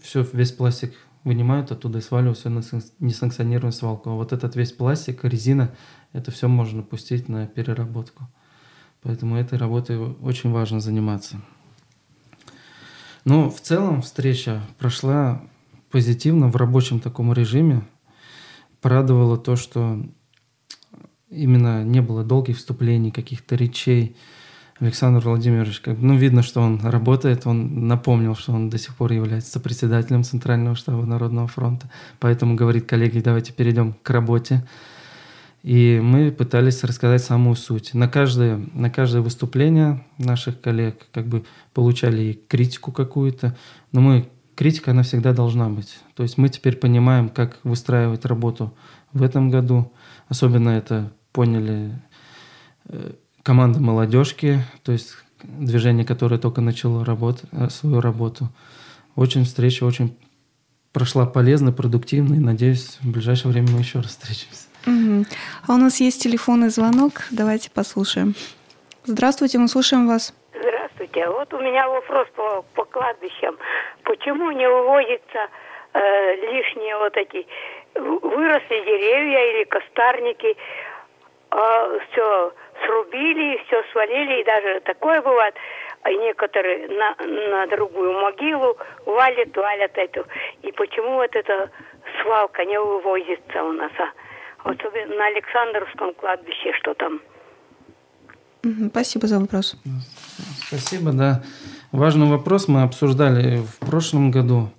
все, 0.02 0.26
весь 0.34 0.52
пластик 0.52 0.94
вынимают 1.28 1.72
оттуда 1.72 2.00
и 2.00 2.02
сваливают 2.02 2.38
все 2.38 2.50
на 2.50 2.62
несанкционированную 3.00 3.74
свалку. 3.74 4.10
А 4.10 4.14
вот 4.14 4.32
этот 4.32 4.56
весь 4.56 4.72
пластик, 4.72 5.26
резина, 5.26 5.76
это 6.14 6.32
все 6.32 6.48
можно 6.48 6.82
пустить 6.84 7.28
на 7.28 7.48
переработку. 7.48 8.30
Поэтому 9.04 9.36
этой 9.36 9.58
работой 9.58 9.98
очень 9.98 10.52
важно 10.52 10.80
заниматься. 10.80 11.42
Но 13.26 13.50
в 13.50 13.60
целом 13.60 14.02
встреча 14.02 14.62
прошла 14.80 15.44
позитивно 15.92 16.48
в 16.48 16.56
рабочем 16.56 17.02
таком 17.02 17.34
режиме. 17.34 17.86
Порадовало 18.80 19.38
то, 19.38 19.58
что 19.58 20.02
именно 21.30 21.84
не 21.84 22.02
было 22.02 22.24
долгих 22.24 22.58
вступлений, 22.58 23.12
каких-то 23.12 23.56
речей. 23.56 24.16
Александр 24.80 25.22
Владимирович, 25.22 25.80
как, 25.80 25.98
ну, 26.00 26.16
видно, 26.16 26.44
что 26.44 26.62
он 26.62 26.80
работает, 26.82 27.48
он 27.48 27.88
напомнил, 27.88 28.36
что 28.36 28.54
он 28.54 28.70
до 28.70 28.78
сих 28.78 28.96
пор 28.96 29.12
является 29.12 29.60
председателем 29.60 30.24
Центрального 30.24 30.76
штаба 30.76 31.06
Народного 31.06 31.48
фронта, 31.48 31.90
поэтому 32.20 32.56
говорит, 32.56 32.86
коллеги, 32.86 33.20
давайте 33.20 33.54
перейдем 33.54 33.96
к 34.04 34.10
работе. 34.10 34.66
И 35.64 36.00
мы 36.02 36.32
пытались 36.32 36.84
рассказать 36.84 37.24
самую 37.24 37.56
суть. 37.56 37.94
На 37.94 38.08
каждое, 38.08 38.58
на 38.74 38.90
каждое 38.90 39.22
выступление 39.22 40.06
наших 40.18 40.62
коллег 40.62 41.08
как 41.12 41.26
бы 41.26 41.44
получали 41.74 42.22
и 42.22 42.40
критику 42.48 42.92
какую-то, 42.92 43.58
но 43.92 44.02
мы 44.02 44.30
критика, 44.56 44.92
она 44.92 45.04
всегда 45.04 45.34
должна 45.34 45.70
быть. 45.70 46.00
То 46.16 46.24
есть 46.24 46.38
мы 46.38 46.50
теперь 46.50 46.78
понимаем, 46.78 47.30
как 47.30 47.60
выстраивать 47.64 48.26
работу 48.26 48.74
в 49.12 49.24
этом 49.24 49.50
году. 49.50 49.92
Особенно 50.30 50.70
это 50.70 51.12
поняли 51.32 52.00
э, 52.86 53.14
команда 53.48 53.80
молодежки, 53.80 54.60
то 54.84 54.92
есть 54.92 55.16
движение, 55.42 56.06
которое 56.06 56.38
только 56.38 56.60
начало 56.60 57.06
работ, 57.06 57.38
э, 57.54 57.70
свою 57.70 58.02
работу. 58.02 58.50
Очень 59.16 59.46
встреча 59.46 59.86
очень 59.86 60.18
прошла 60.92 61.26
полезно, 61.26 61.72
продуктивно, 61.72 62.36
и 62.36 62.40
надеюсь, 62.40 62.98
в 63.02 63.10
ближайшее 63.10 63.54
время 63.54 63.70
мы 63.72 63.80
еще 63.80 64.00
раз 64.00 64.08
встретимся. 64.08 64.68
Угу. 64.86 65.26
А 65.66 65.74
у 65.76 65.78
нас 65.78 66.02
есть 66.02 66.22
телефонный 66.22 66.68
звонок, 66.68 67.14
давайте 67.32 67.72
послушаем. 67.72 68.36
Здравствуйте, 69.06 69.60
мы 69.60 69.70
слушаем 69.70 70.08
вас. 70.08 70.34
Здравствуйте. 70.52 71.30
Вот 71.30 71.54
у 71.54 71.60
меня 71.60 71.88
вопрос 71.88 72.28
по, 72.36 72.66
по 72.76 72.84
кладбищам. 72.84 73.56
Почему 74.04 74.52
не 74.52 74.68
уводятся 74.68 75.48
э, 75.94 76.36
лишние 76.52 76.98
вот 76.98 77.16
эти 77.16 77.48
выросли 77.96 78.80
деревья 78.92 79.42
или 79.52 79.64
костарники, 79.64 80.58
э, 81.52 82.00
все 82.12 82.52
срубили, 82.86 83.62
все 83.66 83.84
свалили, 83.92 84.42
и 84.42 84.46
даже 84.46 84.82
такое 84.82 85.22
бывает, 85.22 85.56
а 86.04 86.12
некоторые 86.12 86.88
на, 86.88 87.16
на 87.26 87.68
другую 87.68 88.14
могилу 88.14 88.78
валят, 89.06 89.56
валят 89.56 89.98
эту. 89.98 90.26
И 90.62 90.72
почему 90.72 91.16
вот 91.16 91.36
эта 91.36 91.70
свалка 92.22 92.66
не 92.66 92.80
вывозится 92.80 93.64
у 93.64 93.72
нас, 93.74 93.92
а? 94.00 94.10
Вот 94.64 94.78
на 94.84 95.28
Александровском 95.28 96.14
кладбище, 96.16 96.74
что 96.80 96.94
там? 96.94 97.22
Спасибо 98.90 99.28
за 99.28 99.40
вопрос. 99.40 99.76
Спасибо, 100.68 101.12
да. 101.14 101.44
Важный 101.92 102.28
вопрос 102.28 102.68
мы 102.68 102.84
обсуждали 102.84 103.58
в 103.58 103.80
прошлом 103.80 104.32
году. 104.32 104.70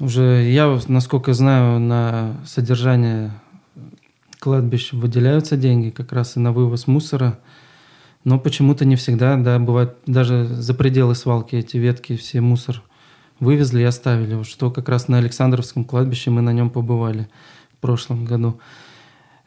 Уже 0.00 0.42
я, 0.42 0.78
насколько 0.88 1.32
знаю, 1.32 1.78
на 1.78 2.34
содержание 2.44 3.30
кладбищ 4.44 4.92
выделяются 4.92 5.56
деньги 5.56 5.88
как 5.88 6.12
раз 6.12 6.36
и 6.36 6.38
на 6.38 6.52
вывоз 6.52 6.86
мусора. 6.86 7.38
Но 8.24 8.38
почему-то 8.38 8.84
не 8.84 8.94
всегда, 8.94 9.36
да, 9.38 9.58
бывает, 9.58 9.96
даже 10.06 10.44
за 10.44 10.74
пределы 10.74 11.14
свалки 11.14 11.56
эти 11.56 11.78
ветки, 11.78 12.14
все 12.14 12.42
мусор 12.42 12.82
вывезли 13.40 13.80
и 13.80 13.84
оставили. 13.84 14.42
Что 14.42 14.70
как 14.70 14.90
раз 14.90 15.08
на 15.08 15.16
Александровском 15.16 15.86
кладбище 15.86 16.30
мы 16.30 16.42
на 16.42 16.52
нем 16.52 16.68
побывали 16.68 17.26
в 17.72 17.78
прошлом 17.80 18.26
году. 18.26 18.60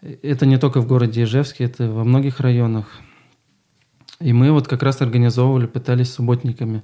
Это 0.01 0.47
не 0.47 0.57
только 0.57 0.81
в 0.81 0.87
городе 0.87 1.25
Ижевске, 1.25 1.65
это 1.65 1.91
во 1.91 2.03
многих 2.03 2.39
районах. 2.39 2.87
И 4.19 4.33
мы 4.33 4.51
вот 4.51 4.67
как 4.67 4.81
раз 4.81 4.99
организовывали, 5.01 5.67
пытались 5.67 6.11
субботниками. 6.11 6.83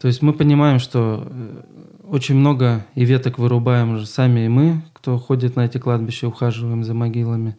То 0.00 0.08
есть 0.08 0.22
мы 0.22 0.32
понимаем, 0.32 0.78
что 0.78 1.28
э, 1.28 1.62
очень 2.08 2.34
много 2.34 2.86
и 2.94 3.04
веток 3.04 3.38
вырубаем 3.38 3.98
же 3.98 4.06
сами 4.06 4.46
и 4.46 4.48
мы, 4.48 4.82
кто 4.94 5.18
ходит 5.18 5.56
на 5.56 5.66
эти 5.66 5.76
кладбища, 5.76 6.26
ухаживаем 6.26 6.84
за 6.84 6.94
могилами. 6.94 7.56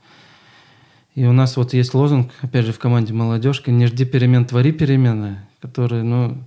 И 1.13 1.25
у 1.25 1.33
нас 1.33 1.55
вот 1.55 1.73
есть 1.73 1.93
лозунг, 1.93 2.31
опять 2.41 2.65
же, 2.65 2.73
в 2.73 2.79
команде 2.79 3.13
«Молодежка», 3.13 3.69
«Не 3.69 3.85
жди 3.85 4.05
перемен, 4.05 4.45
твори 4.45 4.71
перемены», 4.71 5.39
которые, 5.61 6.03
ну, 6.03 6.37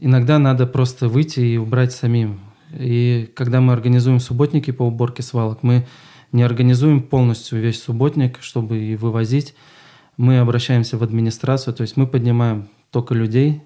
иногда 0.00 0.38
надо 0.38 0.66
просто 0.66 1.08
выйти 1.08 1.40
и 1.40 1.56
убрать 1.56 1.92
самим. 1.92 2.40
И 2.72 3.30
когда 3.34 3.60
мы 3.60 3.72
организуем 3.72 4.20
субботники 4.20 4.70
по 4.70 4.82
уборке 4.82 5.22
свалок, 5.22 5.62
мы 5.62 5.86
не 6.32 6.42
организуем 6.42 7.00
полностью 7.00 7.60
весь 7.60 7.80
субботник, 7.80 8.38
чтобы 8.42 8.78
и 8.78 8.96
вывозить. 8.96 9.54
Мы 10.16 10.40
обращаемся 10.40 10.98
в 10.98 11.02
администрацию, 11.02 11.72
то 11.72 11.82
есть 11.82 11.96
мы 11.96 12.06
поднимаем 12.06 12.68
только 12.90 13.14
людей, 13.14 13.62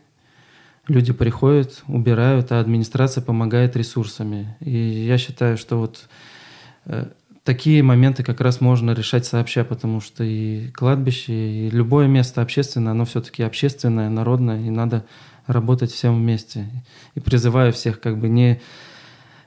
люди 0.88 1.12
приходят, 1.12 1.82
убирают, 1.86 2.50
а 2.50 2.60
администрация 2.60 3.22
помогает 3.22 3.76
ресурсами. 3.76 4.56
И 4.60 4.76
я 4.76 5.18
считаю, 5.18 5.56
что 5.58 5.78
вот 5.78 6.08
э, 6.86 7.06
такие 7.44 7.82
моменты 7.82 8.22
как 8.24 8.40
раз 8.40 8.60
можно 8.60 8.92
решать 8.92 9.26
сообща, 9.26 9.64
потому 9.64 10.00
что 10.00 10.24
и 10.24 10.68
кладбище, 10.68 11.32
и 11.32 11.70
любое 11.70 12.08
место 12.08 12.42
общественное, 12.42 12.92
оно 12.92 13.04
все-таки 13.04 13.42
общественное, 13.42 14.08
народное, 14.08 14.60
и 14.60 14.70
надо 14.70 15.04
работать 15.46 15.92
всем 15.92 16.16
вместе. 16.16 16.66
И 17.14 17.20
призываю 17.20 17.72
всех 17.72 18.00
как 18.00 18.18
бы 18.18 18.28
не... 18.28 18.60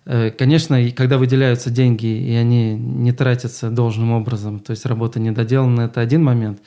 Э, 0.06 0.30
конечно, 0.32 0.77
когда 0.91 1.17
выделяются 1.17 1.71
деньги, 1.71 2.06
и 2.06 2.34
они 2.36 2.75
не 2.75 3.12
тратятся 3.12 3.69
должным 3.69 4.12
образом, 4.12 4.60
то 4.60 4.71
есть 4.71 4.86
работа 4.86 5.19
не 5.19 5.32
доделана, 5.32 5.82
это 5.82 6.01
один 6.01 6.23
момент, 6.23 6.62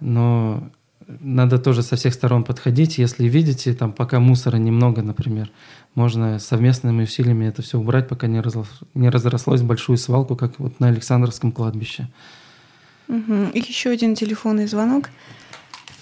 но 0.00 0.70
надо 1.06 1.58
тоже 1.58 1.82
со 1.82 1.96
всех 1.96 2.14
сторон 2.14 2.44
подходить. 2.44 2.98
Если 2.98 3.28
видите, 3.28 3.74
там 3.74 3.92
пока 3.92 4.20
мусора 4.20 4.56
немного, 4.56 5.02
например, 5.02 5.50
можно 5.94 6.38
совместными 6.38 7.02
усилиями 7.04 7.46
это 7.46 7.62
все 7.62 7.78
убрать, 7.78 8.08
пока 8.08 8.26
не, 8.26 8.40
разрослось, 8.40 8.88
не 8.94 9.10
разрослось 9.10 9.60
в 9.60 9.66
большую 9.66 9.98
свалку, 9.98 10.36
как 10.36 10.58
вот 10.58 10.80
на 10.80 10.88
Александровском 10.88 11.52
кладбище. 11.52 12.08
Угу. 13.08 13.50
И 13.54 13.58
еще 13.58 13.90
один 13.90 14.14
телефонный 14.14 14.66
звонок. 14.66 15.10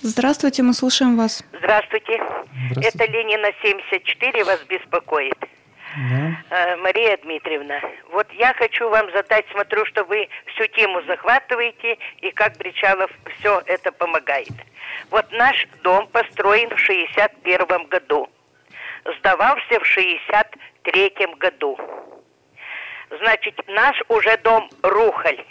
Здравствуйте, 0.03 0.63
мы 0.63 0.73
слушаем 0.73 1.17
вас. 1.17 1.45
Здравствуйте. 1.59 2.21
Здравствуйте. 2.71 2.89
Это 2.89 3.13
Ленина 3.13 3.49
74 3.63 4.45
вас 4.45 4.61
беспокоит. 4.69 5.37
Э, 5.97 6.77
Мария 6.77 7.17
Дмитриевна, 7.17 7.81
вот 8.13 8.31
я 8.35 8.55
хочу 8.55 8.89
вам 8.89 9.11
задать, 9.11 9.45
смотрю, 9.51 9.85
что 9.87 10.05
вы 10.05 10.29
всю 10.47 10.67
тему 10.69 11.03
захватываете, 11.03 11.99
и 12.21 12.31
как 12.31 12.57
Бричалов 12.59 13.11
все 13.39 13.61
это 13.67 13.91
помогает. 13.91 14.53
Вот 15.11 15.31
наш 15.33 15.67
дом 15.83 16.07
построен 16.09 16.71
в 16.71 16.79
61 16.79 17.87
году. 17.89 18.29
Сдавался 19.19 19.81
в 19.81 19.85
63 19.85 21.13
году. 21.39 21.77
Значит, 23.21 23.61
наш 23.67 24.01
уже 24.09 24.37
дом 24.39 24.71
рухаль. 24.83 25.45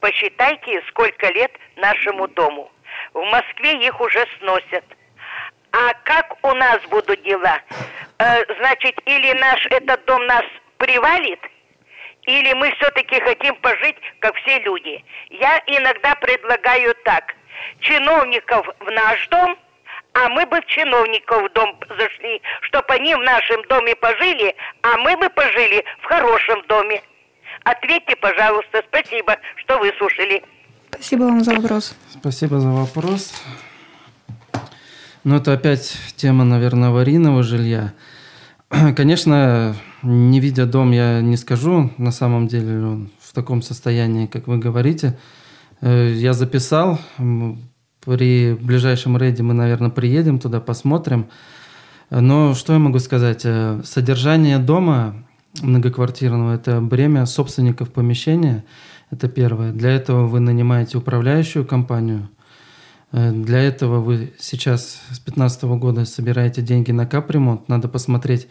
Посчитайте, 0.00 0.82
сколько 0.88 1.28
лет 1.28 1.52
нашему 1.76 2.26
дому. 2.26 2.70
В 3.12 3.22
Москве 3.22 3.86
их 3.86 4.00
уже 4.00 4.26
сносят. 4.38 4.84
А 5.70 5.94
как 6.04 6.36
у 6.44 6.52
нас 6.54 6.80
будут 6.90 7.22
дела? 7.22 7.60
Э, 8.18 8.42
значит, 8.58 8.94
или 9.06 9.32
наш 9.38 9.66
этот 9.66 10.04
дом 10.04 10.24
нас 10.26 10.44
привалит, 10.78 11.40
или 12.26 12.52
мы 12.54 12.70
все-таки 12.76 13.20
хотим 13.20 13.54
пожить, 13.56 13.96
как 14.20 14.34
все 14.36 14.58
люди. 14.60 15.04
Я 15.30 15.60
иногда 15.66 16.14
предлагаю 16.14 16.94
так 17.04 17.34
чиновников 17.80 18.66
в 18.80 18.90
наш 18.90 19.28
дом, 19.28 19.58
а 20.12 20.28
мы 20.28 20.46
бы 20.46 20.60
в 20.60 20.66
чиновников 20.66 21.42
в 21.42 21.52
дом 21.54 21.76
зашли, 21.98 22.40
чтобы 22.62 22.94
они 22.94 23.14
в 23.14 23.22
нашем 23.22 23.62
доме 23.64 23.96
пожили, 23.96 24.54
а 24.82 24.96
мы 24.98 25.16
бы 25.16 25.28
пожили 25.30 25.84
в 26.02 26.04
хорошем 26.06 26.62
доме. 26.68 27.02
Ответьте, 27.64 28.14
пожалуйста. 28.16 28.82
Спасибо, 28.88 29.36
что 29.56 29.78
выслушали. 29.78 30.42
Спасибо 30.92 31.22
вам 31.24 31.42
за 31.42 31.54
вопрос. 31.54 31.96
Спасибо 32.10 32.60
за 32.60 32.68
вопрос. 32.68 33.42
Ну, 35.24 35.36
это 35.36 35.54
опять 35.54 35.96
тема, 36.16 36.44
наверное, 36.44 36.90
аварийного 36.90 37.42
жилья. 37.42 37.94
Конечно, 38.94 39.74
не 40.02 40.38
видя 40.38 40.66
дом, 40.66 40.92
я 40.92 41.22
не 41.22 41.38
скажу, 41.38 41.90
на 41.96 42.10
самом 42.10 42.46
деле 42.46 42.84
он 42.84 43.10
в 43.20 43.32
таком 43.32 43.62
состоянии, 43.62 44.26
как 44.26 44.48
вы 44.48 44.58
говорите. 44.58 45.18
Э, 45.80 46.12
я 46.14 46.34
записал. 46.34 47.00
При 48.04 48.52
ближайшем 48.52 49.16
рейде 49.16 49.42
мы, 49.42 49.54
наверное, 49.54 49.88
приедем 49.88 50.38
туда, 50.38 50.60
посмотрим. 50.60 51.28
Но 52.10 52.52
что 52.52 52.74
я 52.74 52.78
могу 52.78 52.98
сказать? 52.98 53.42
Э, 53.46 53.80
содержание 53.82 54.58
дома 54.58 55.24
многоквартирного– 55.62 56.54
это 56.54 56.82
бремя 56.82 57.24
собственников 57.24 57.90
помещения, 57.90 58.62
это 59.10 59.28
первое. 59.28 59.72
Для 59.72 59.92
этого 59.92 60.26
вы 60.26 60.40
нанимаете 60.40 60.98
управляющую 60.98 61.64
компанию. 61.64 62.28
Э, 63.14 63.30
для 63.30 63.60
этого 63.60 64.00
вы 64.00 64.32
сейчас 64.38 65.00
с 65.10 65.20
2015 65.20 65.62
года 65.78 66.04
собираете 66.04 66.62
деньги 66.62 66.90
на 66.90 67.06
капремонт. 67.06 67.68
Надо 67.68 67.88
посмотреть, 67.88 68.48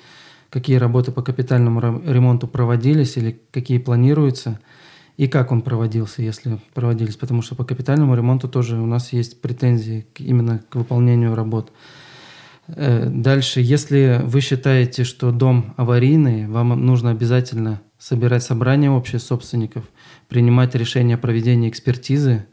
какие 0.49 0.78
работы 0.78 1.12
по 1.12 1.21
капитальному 1.21 1.82
ремонту 1.82 2.47
проводились 2.47 3.17
или 3.17 3.41
какие 3.52 3.78
планируются, 3.78 4.60
и 5.17 5.28
как 5.28 5.52
он 5.52 5.62
проводился, 5.62 6.21
если 6.21 6.60
проводились. 6.73 7.17
Потому 7.17 7.41
что 7.41 7.56
по 7.56 7.65
капитальному 7.65 8.15
ремонту 8.15 8.47
тоже 8.47 8.80
у 8.80 8.86
нас 8.86 9.12
есть 9.12 9.41
претензии 9.41 10.08
именно 10.17 10.63
к 10.69 10.76
выполнению 10.76 11.36
работ. 11.36 11.73
Э, 12.67 13.10
дальше, 13.10 13.60
если 13.60 14.21
вы 14.23 14.39
считаете, 14.39 15.04
что 15.04 15.34
дом 15.34 15.73
аварийный, 15.76 16.47
вам 16.47 16.69
нужно 16.86 17.10
обязательно 17.12 17.82
собирать 17.97 18.43
собрание 18.43 18.91
общее 18.91 19.19
собственников, 19.19 19.84
принимать 20.30 20.73
решение 20.73 21.15
о 21.15 21.19
проведении 21.19 21.69
экспертизы. 21.69 22.45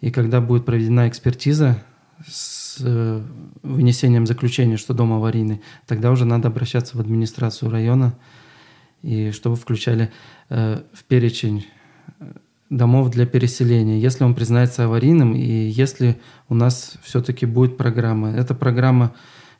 И 0.00 0.10
когда 0.10 0.40
будет 0.40 0.64
проведена 0.64 1.08
экспертиза 1.08 1.82
с 2.26 2.78
э, 2.80 3.22
вынесением 3.62 4.26
заключения, 4.26 4.76
что 4.76 4.94
дом 4.94 5.12
аварийный, 5.12 5.62
тогда 5.86 6.10
уже 6.10 6.24
надо 6.24 6.48
обращаться 6.48 6.96
в 6.96 7.00
администрацию 7.00 7.70
района, 7.70 8.14
и 9.02 9.30
чтобы 9.30 9.56
включали 9.56 10.10
э, 10.48 10.82
в 10.92 11.04
перечень 11.04 11.66
домов 12.70 13.10
для 13.10 13.26
переселения, 13.26 13.98
если 13.98 14.24
он 14.24 14.34
признается 14.34 14.84
аварийным 14.84 15.34
и 15.34 15.68
если 15.68 16.20
у 16.48 16.54
нас 16.54 16.94
все-таки 17.02 17.46
будет 17.46 17.76
программа. 17.76 18.30
Эта 18.30 18.54
программа, 18.54 19.14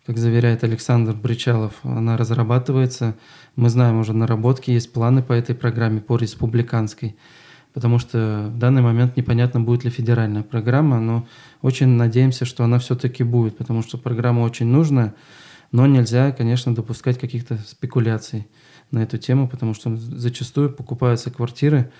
как 0.06 0.18
заверяет 0.18 0.64
Александр 0.64 1.14
Бричалов, 1.14 1.74
она 1.82 2.16
разрабатывается. 2.16 3.14
Мы 3.54 3.68
знаем 3.68 4.00
уже 4.00 4.12
наработки, 4.12 4.70
есть 4.70 4.92
планы 4.92 5.22
по 5.22 5.32
этой 5.32 5.54
программе, 5.54 6.00
по 6.00 6.16
республиканской, 6.16 7.16
потому 7.76 7.98
что 7.98 8.50
в 8.54 8.56
данный 8.56 8.80
момент 8.80 9.18
непонятно, 9.18 9.60
будет 9.60 9.84
ли 9.84 9.90
федеральная 9.90 10.42
программа, 10.42 10.98
но 10.98 11.26
очень 11.60 11.88
надеемся, 11.88 12.46
что 12.46 12.64
она 12.64 12.78
все-таки 12.78 13.22
будет, 13.22 13.58
потому 13.58 13.82
что 13.82 13.98
программа 13.98 14.40
очень 14.40 14.64
нужная, 14.64 15.14
но 15.72 15.86
нельзя, 15.86 16.32
конечно, 16.32 16.74
допускать 16.74 17.18
каких-то 17.18 17.58
спекуляций 17.58 18.48
на 18.92 19.02
эту 19.02 19.18
тему, 19.18 19.46
потому 19.46 19.74
что 19.74 19.94
зачастую 19.94 20.70
покупаются 20.70 21.30
квартиры, 21.30 21.92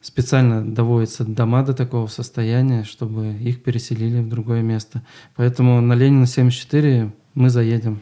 специально 0.00 0.64
доводятся 0.64 1.24
дома 1.24 1.64
до 1.64 1.74
такого 1.74 2.06
состояния, 2.06 2.84
чтобы 2.84 3.32
их 3.32 3.64
переселили 3.64 4.20
в 4.20 4.28
другое 4.28 4.62
место. 4.62 5.02
Поэтому 5.34 5.80
на 5.80 5.94
Ленина 5.94 6.26
74 6.26 7.12
мы 7.34 7.50
заедем. 7.50 8.00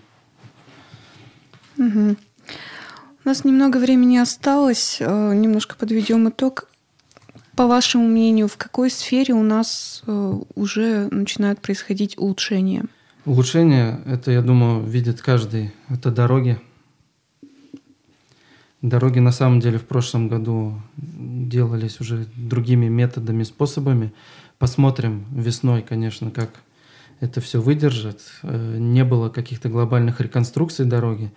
Угу. 1.78 2.16
У 3.24 3.28
нас 3.28 3.44
немного 3.46 3.78
времени 3.78 4.18
осталось, 4.18 4.98
э, 5.00 5.34
немножко 5.34 5.76
подведем 5.76 6.28
итог. 6.28 6.69
По 7.60 7.66
вашему 7.66 8.08
мнению, 8.08 8.48
в 8.48 8.56
какой 8.56 8.88
сфере 8.88 9.34
у 9.34 9.42
нас 9.42 10.02
э, 10.06 10.34
уже 10.54 11.08
начинают 11.10 11.60
происходить 11.60 12.16
улучшения? 12.16 12.86
Улучшения, 13.26 14.00
это, 14.06 14.30
я 14.30 14.40
думаю, 14.40 14.82
видит 14.82 15.20
каждый. 15.20 15.70
Это 15.90 16.10
дороги. 16.10 16.58
Дороги 18.80 19.18
на 19.18 19.30
самом 19.30 19.60
деле 19.60 19.76
в 19.76 19.84
прошлом 19.84 20.28
году 20.28 20.80
делались 20.96 22.00
уже 22.00 22.26
другими 22.34 22.88
методами, 22.88 23.42
способами. 23.42 24.14
Посмотрим 24.58 25.26
весной, 25.30 25.82
конечно, 25.82 26.30
как 26.30 26.62
это 27.20 27.42
все 27.42 27.60
выдержит. 27.60 28.22
Э, 28.42 28.76
не 28.78 29.04
было 29.04 29.28
каких-то 29.28 29.68
глобальных 29.68 30.22
реконструкций 30.22 30.86
дороги, 30.86 31.30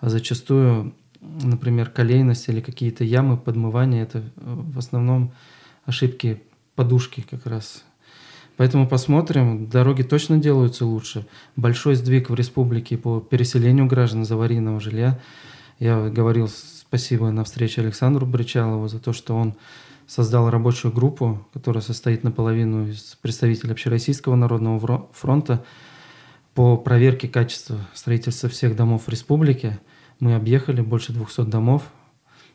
а 0.00 0.10
зачастую, 0.10 0.96
например, 1.20 1.90
колейность 1.90 2.48
или 2.48 2.60
какие-то 2.60 3.04
ямы, 3.04 3.36
подмывания, 3.36 4.02
это 4.02 4.24
в 4.34 4.76
основном 4.76 5.32
ошибки 5.84 6.42
подушки 6.74 7.24
как 7.28 7.46
раз. 7.46 7.84
Поэтому 8.56 8.86
посмотрим, 8.86 9.68
дороги 9.68 10.02
точно 10.02 10.38
делаются 10.38 10.84
лучше. 10.84 11.26
Большой 11.56 11.94
сдвиг 11.94 12.28
в 12.28 12.34
республике 12.34 12.98
по 12.98 13.20
переселению 13.20 13.86
граждан 13.86 14.22
из 14.22 14.30
аварийного 14.30 14.80
жилья. 14.80 15.18
Я 15.78 16.10
говорил 16.10 16.48
Спасибо 16.90 17.30
на 17.30 17.44
встрече 17.44 17.82
Александру 17.82 18.26
Бричалову 18.26 18.88
за 18.88 18.98
то, 18.98 19.12
что 19.12 19.36
он 19.36 19.54
создал 20.08 20.50
рабочую 20.50 20.92
группу, 20.92 21.46
которая 21.52 21.82
состоит 21.82 22.24
наполовину 22.24 22.88
из 22.88 23.16
представителей 23.22 23.70
Общероссийского 23.70 24.34
народного 24.34 25.08
фронта 25.12 25.64
по 26.52 26.76
проверке 26.76 27.28
качества 27.28 27.78
строительства 27.94 28.48
всех 28.48 28.74
домов 28.74 29.04
в 29.06 29.08
республике. 29.08 29.78
Мы 30.18 30.34
объехали 30.34 30.80
больше 30.80 31.12
200 31.12 31.42
домов. 31.42 31.84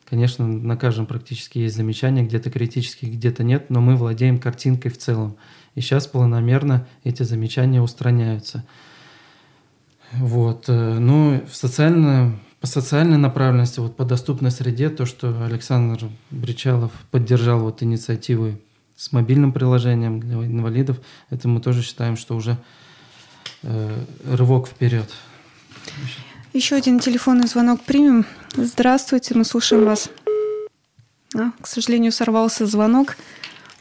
Конечно, 0.06 0.48
на 0.48 0.78
каждом 0.78 1.08
практически 1.08 1.60
есть 1.60 1.76
замечания, 1.76 2.24
где-то 2.24 2.52
критические, 2.52 3.12
где-то 3.12 3.44
нет, 3.44 3.70
но 3.70 3.82
мы 3.82 3.96
владеем 3.96 4.40
картинкой 4.40 4.92
в 4.92 4.98
целом. 4.98 5.36
И 5.74 5.82
сейчас 5.82 6.06
планомерно 6.08 6.88
эти 7.04 7.24
замечания 7.24 7.82
устраняются. 7.82 8.64
Вот. 10.14 10.66
Э, 10.68 11.00
ну, 11.00 11.44
в 11.50 11.56
социальном 11.56 12.40
по 12.66 12.68
социальной 12.68 13.18
направленности, 13.18 13.80
вот 13.80 13.96
по 13.96 14.06
доступной 14.06 14.50
среде, 14.50 14.90
то, 14.90 15.06
что 15.06 15.46
Александр 15.46 16.10
Бричалов 16.32 16.92
поддержал 17.12 17.60
вот 17.60 17.84
инициативы 17.84 18.60
с 18.96 19.12
мобильным 19.12 19.54
приложением 19.54 20.20
для 20.20 20.34
инвалидов, 20.38 21.00
это 21.30 21.48
мы 21.48 21.62
тоже 21.62 21.84
считаем, 21.84 22.18
что 22.18 22.36
уже 22.36 22.58
э, 23.62 24.04
рывок 24.26 24.68
вперед. 24.68 25.08
Еще 26.56 26.76
один 26.76 27.00
телефонный 27.00 27.48
звонок 27.48 27.84
примем. 27.84 28.26
Здравствуйте, 28.56 29.36
мы 29.36 29.46
слушаем 29.46 29.86
вас. 29.86 30.10
А, 31.36 31.52
к 31.62 31.68
сожалению, 31.68 32.12
сорвался 32.12 32.66
звонок. 32.66 33.18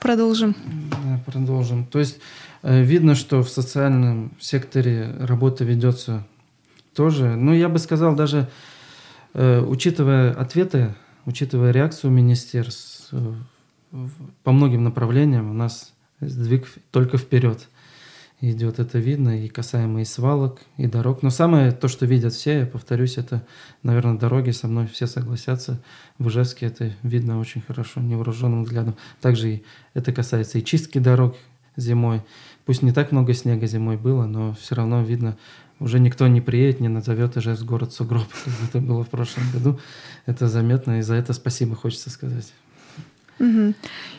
Продолжим. 0.01 0.55
Да, 0.91 1.21
продолжим. 1.25 1.87
То 1.87 2.01
есть 2.01 2.19
э, 2.63 2.83
видно, 2.83 3.15
что 3.15 3.43
в 3.43 3.49
социальном 3.49 4.33
секторе 4.39 5.15
работа 5.21 5.65
ведется 5.65 6.27
тоже. 6.95 7.37
Ну, 7.37 7.55
я 7.55 7.71
бы 7.71 7.79
сказал, 7.79 8.15
даже 8.15 8.51
Э, 9.35 9.61
учитывая 9.61 10.33
ответы, 10.33 10.95
учитывая 11.27 11.73
реакцию 11.73 12.13
министерств 12.13 13.09
э, 13.11 13.35
по 14.45 14.53
многим 14.53 14.85
направлениям, 14.85 15.51
у 15.51 15.53
нас 15.53 15.93
сдвиг 16.21 16.69
только 16.93 17.19
вперед 17.19 17.69
идет. 18.51 18.79
Это 18.79 18.99
видно 18.99 19.45
и 19.45 19.49
касаемо 19.49 20.01
и 20.03 20.05
свалок, 20.05 20.61
и 20.77 20.87
дорог. 20.87 21.23
Но 21.23 21.31
самое 21.31 21.73
то, 21.73 21.89
что 21.89 22.07
видят 22.07 22.33
все, 22.33 22.61
я 22.61 22.67
повторюсь, 22.67 23.19
это, 23.19 23.47
наверное, 23.83 24.19
дороги, 24.19 24.51
со 24.51 24.69
мной 24.69 24.87
все 24.87 25.07
согласятся. 25.07 25.81
В 26.19 26.29
Ижевске 26.29 26.67
это 26.67 26.93
видно 27.03 27.39
очень 27.39 27.61
хорошо, 27.61 28.01
невооруженным 28.01 28.65
взглядом. 28.65 28.97
Также 29.21 29.51
и 29.51 29.65
это 29.95 30.13
касается 30.13 30.59
и 30.59 30.65
чистки 30.65 30.99
дорог 30.99 31.37
зимой. 31.77 32.23
Пусть 32.65 32.83
не 32.83 32.93
так 32.93 33.13
много 33.13 33.35
снега 33.35 33.67
зимой 33.67 33.97
было, 33.97 34.27
но 34.27 34.55
все 34.55 34.75
равно 34.75 35.03
видно 35.03 35.37
уже 35.81 35.99
никто 35.99 36.27
не 36.29 36.41
приедет, 36.41 36.81
не 36.81 36.89
назовет 36.89 37.37
Ижевск 37.37 37.63
город 37.65 37.93
сугроб, 37.93 38.27
как 38.45 38.55
это 38.69 38.81
было 38.81 39.05
в 39.05 39.09
прошлом 39.09 39.45
году. 39.53 39.79
Это 40.27 40.49
заметно, 40.49 40.99
и 40.99 41.03
за 41.03 41.15
это 41.15 41.33
спасибо 41.33 41.75
хочется 41.75 42.11
сказать. 42.11 42.53
Угу. 43.41 43.75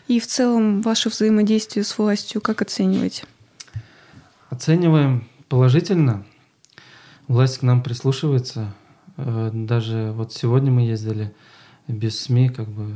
И 0.08 0.20
в 0.20 0.28
целом 0.28 0.82
ваше 0.82 1.10
взаимодействие 1.10 1.84
с 1.84 1.98
властью 1.98 2.42
как 2.42 2.62
оцениваете? 2.62 3.24
Оцениваем 4.56 5.28
положительно. 5.50 6.26
Власть 7.28 7.58
к 7.58 7.62
нам 7.62 7.84
прислушивается. 7.84 8.74
Э, 9.18 9.52
даже 9.54 10.14
вот 10.16 10.32
сегодня 10.32 10.72
мы 10.72 10.84
ездили 10.84 11.36
без 11.90 12.22
СМИ 12.22 12.48
как 12.48 12.70
бы 12.70 12.96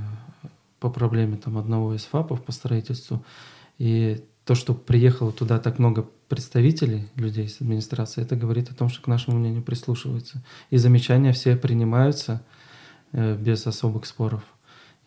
по 0.79 0.89
проблеме 0.89 1.35
там 1.35 1.57
одного 1.57 1.93
из 1.95 2.05
ФАПов 2.05 2.45
по 2.45 2.53
строительству. 2.53 3.25
И 3.77 4.23
то, 4.45 4.55
что 4.55 4.73
приехало 4.73 5.33
туда 5.33 5.59
так 5.59 5.79
много 5.79 6.07
представителей, 6.29 7.09
людей 7.15 7.49
с 7.49 7.59
администрации, 7.59 8.21
это 8.21 8.37
говорит 8.37 8.71
о 8.71 8.73
том, 8.73 8.87
что 8.87 9.01
к 9.01 9.07
нашему 9.07 9.37
мнению 9.37 9.61
прислушиваются. 9.61 10.41
И 10.69 10.77
замечания 10.77 11.33
все 11.33 11.57
принимаются 11.57 12.41
э, 13.11 13.35
без 13.35 13.67
особых 13.67 14.05
споров 14.05 14.43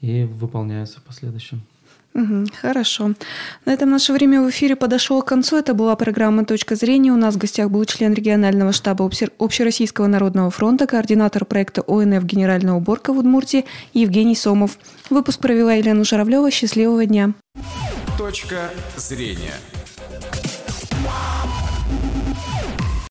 и 0.02 0.24
выполняются 0.24 1.00
в 1.00 1.04
последующем. 1.04 1.62
Хорошо. 2.60 3.14
На 3.64 3.72
этом 3.72 3.90
наше 3.90 4.12
время 4.12 4.42
в 4.42 4.50
эфире 4.50 4.76
подошло 4.76 5.22
к 5.22 5.28
концу. 5.28 5.56
Это 5.56 5.74
была 5.74 5.96
программа 5.96 6.44
«Точка 6.44 6.76
зрения». 6.76 7.12
У 7.12 7.16
нас 7.16 7.34
в 7.34 7.38
гостях 7.38 7.70
был 7.70 7.84
член 7.84 8.12
регионального 8.12 8.72
штаба 8.72 9.10
Общероссийского 9.38 10.06
народного 10.06 10.50
фронта, 10.50 10.86
координатор 10.86 11.44
проекта 11.44 11.82
ОНФ 11.86 12.24
«Генеральная 12.24 12.74
уборка» 12.74 13.12
в 13.12 13.18
Удмуртии 13.18 13.64
Евгений 13.94 14.36
Сомов. 14.36 14.78
Выпуск 15.08 15.40
провела 15.40 15.72
Елена 15.72 16.04
Журавлева. 16.04 16.50
Счастливого 16.50 17.06
дня. 17.06 17.32
Точка 18.18 18.70
зрения. 18.96 19.54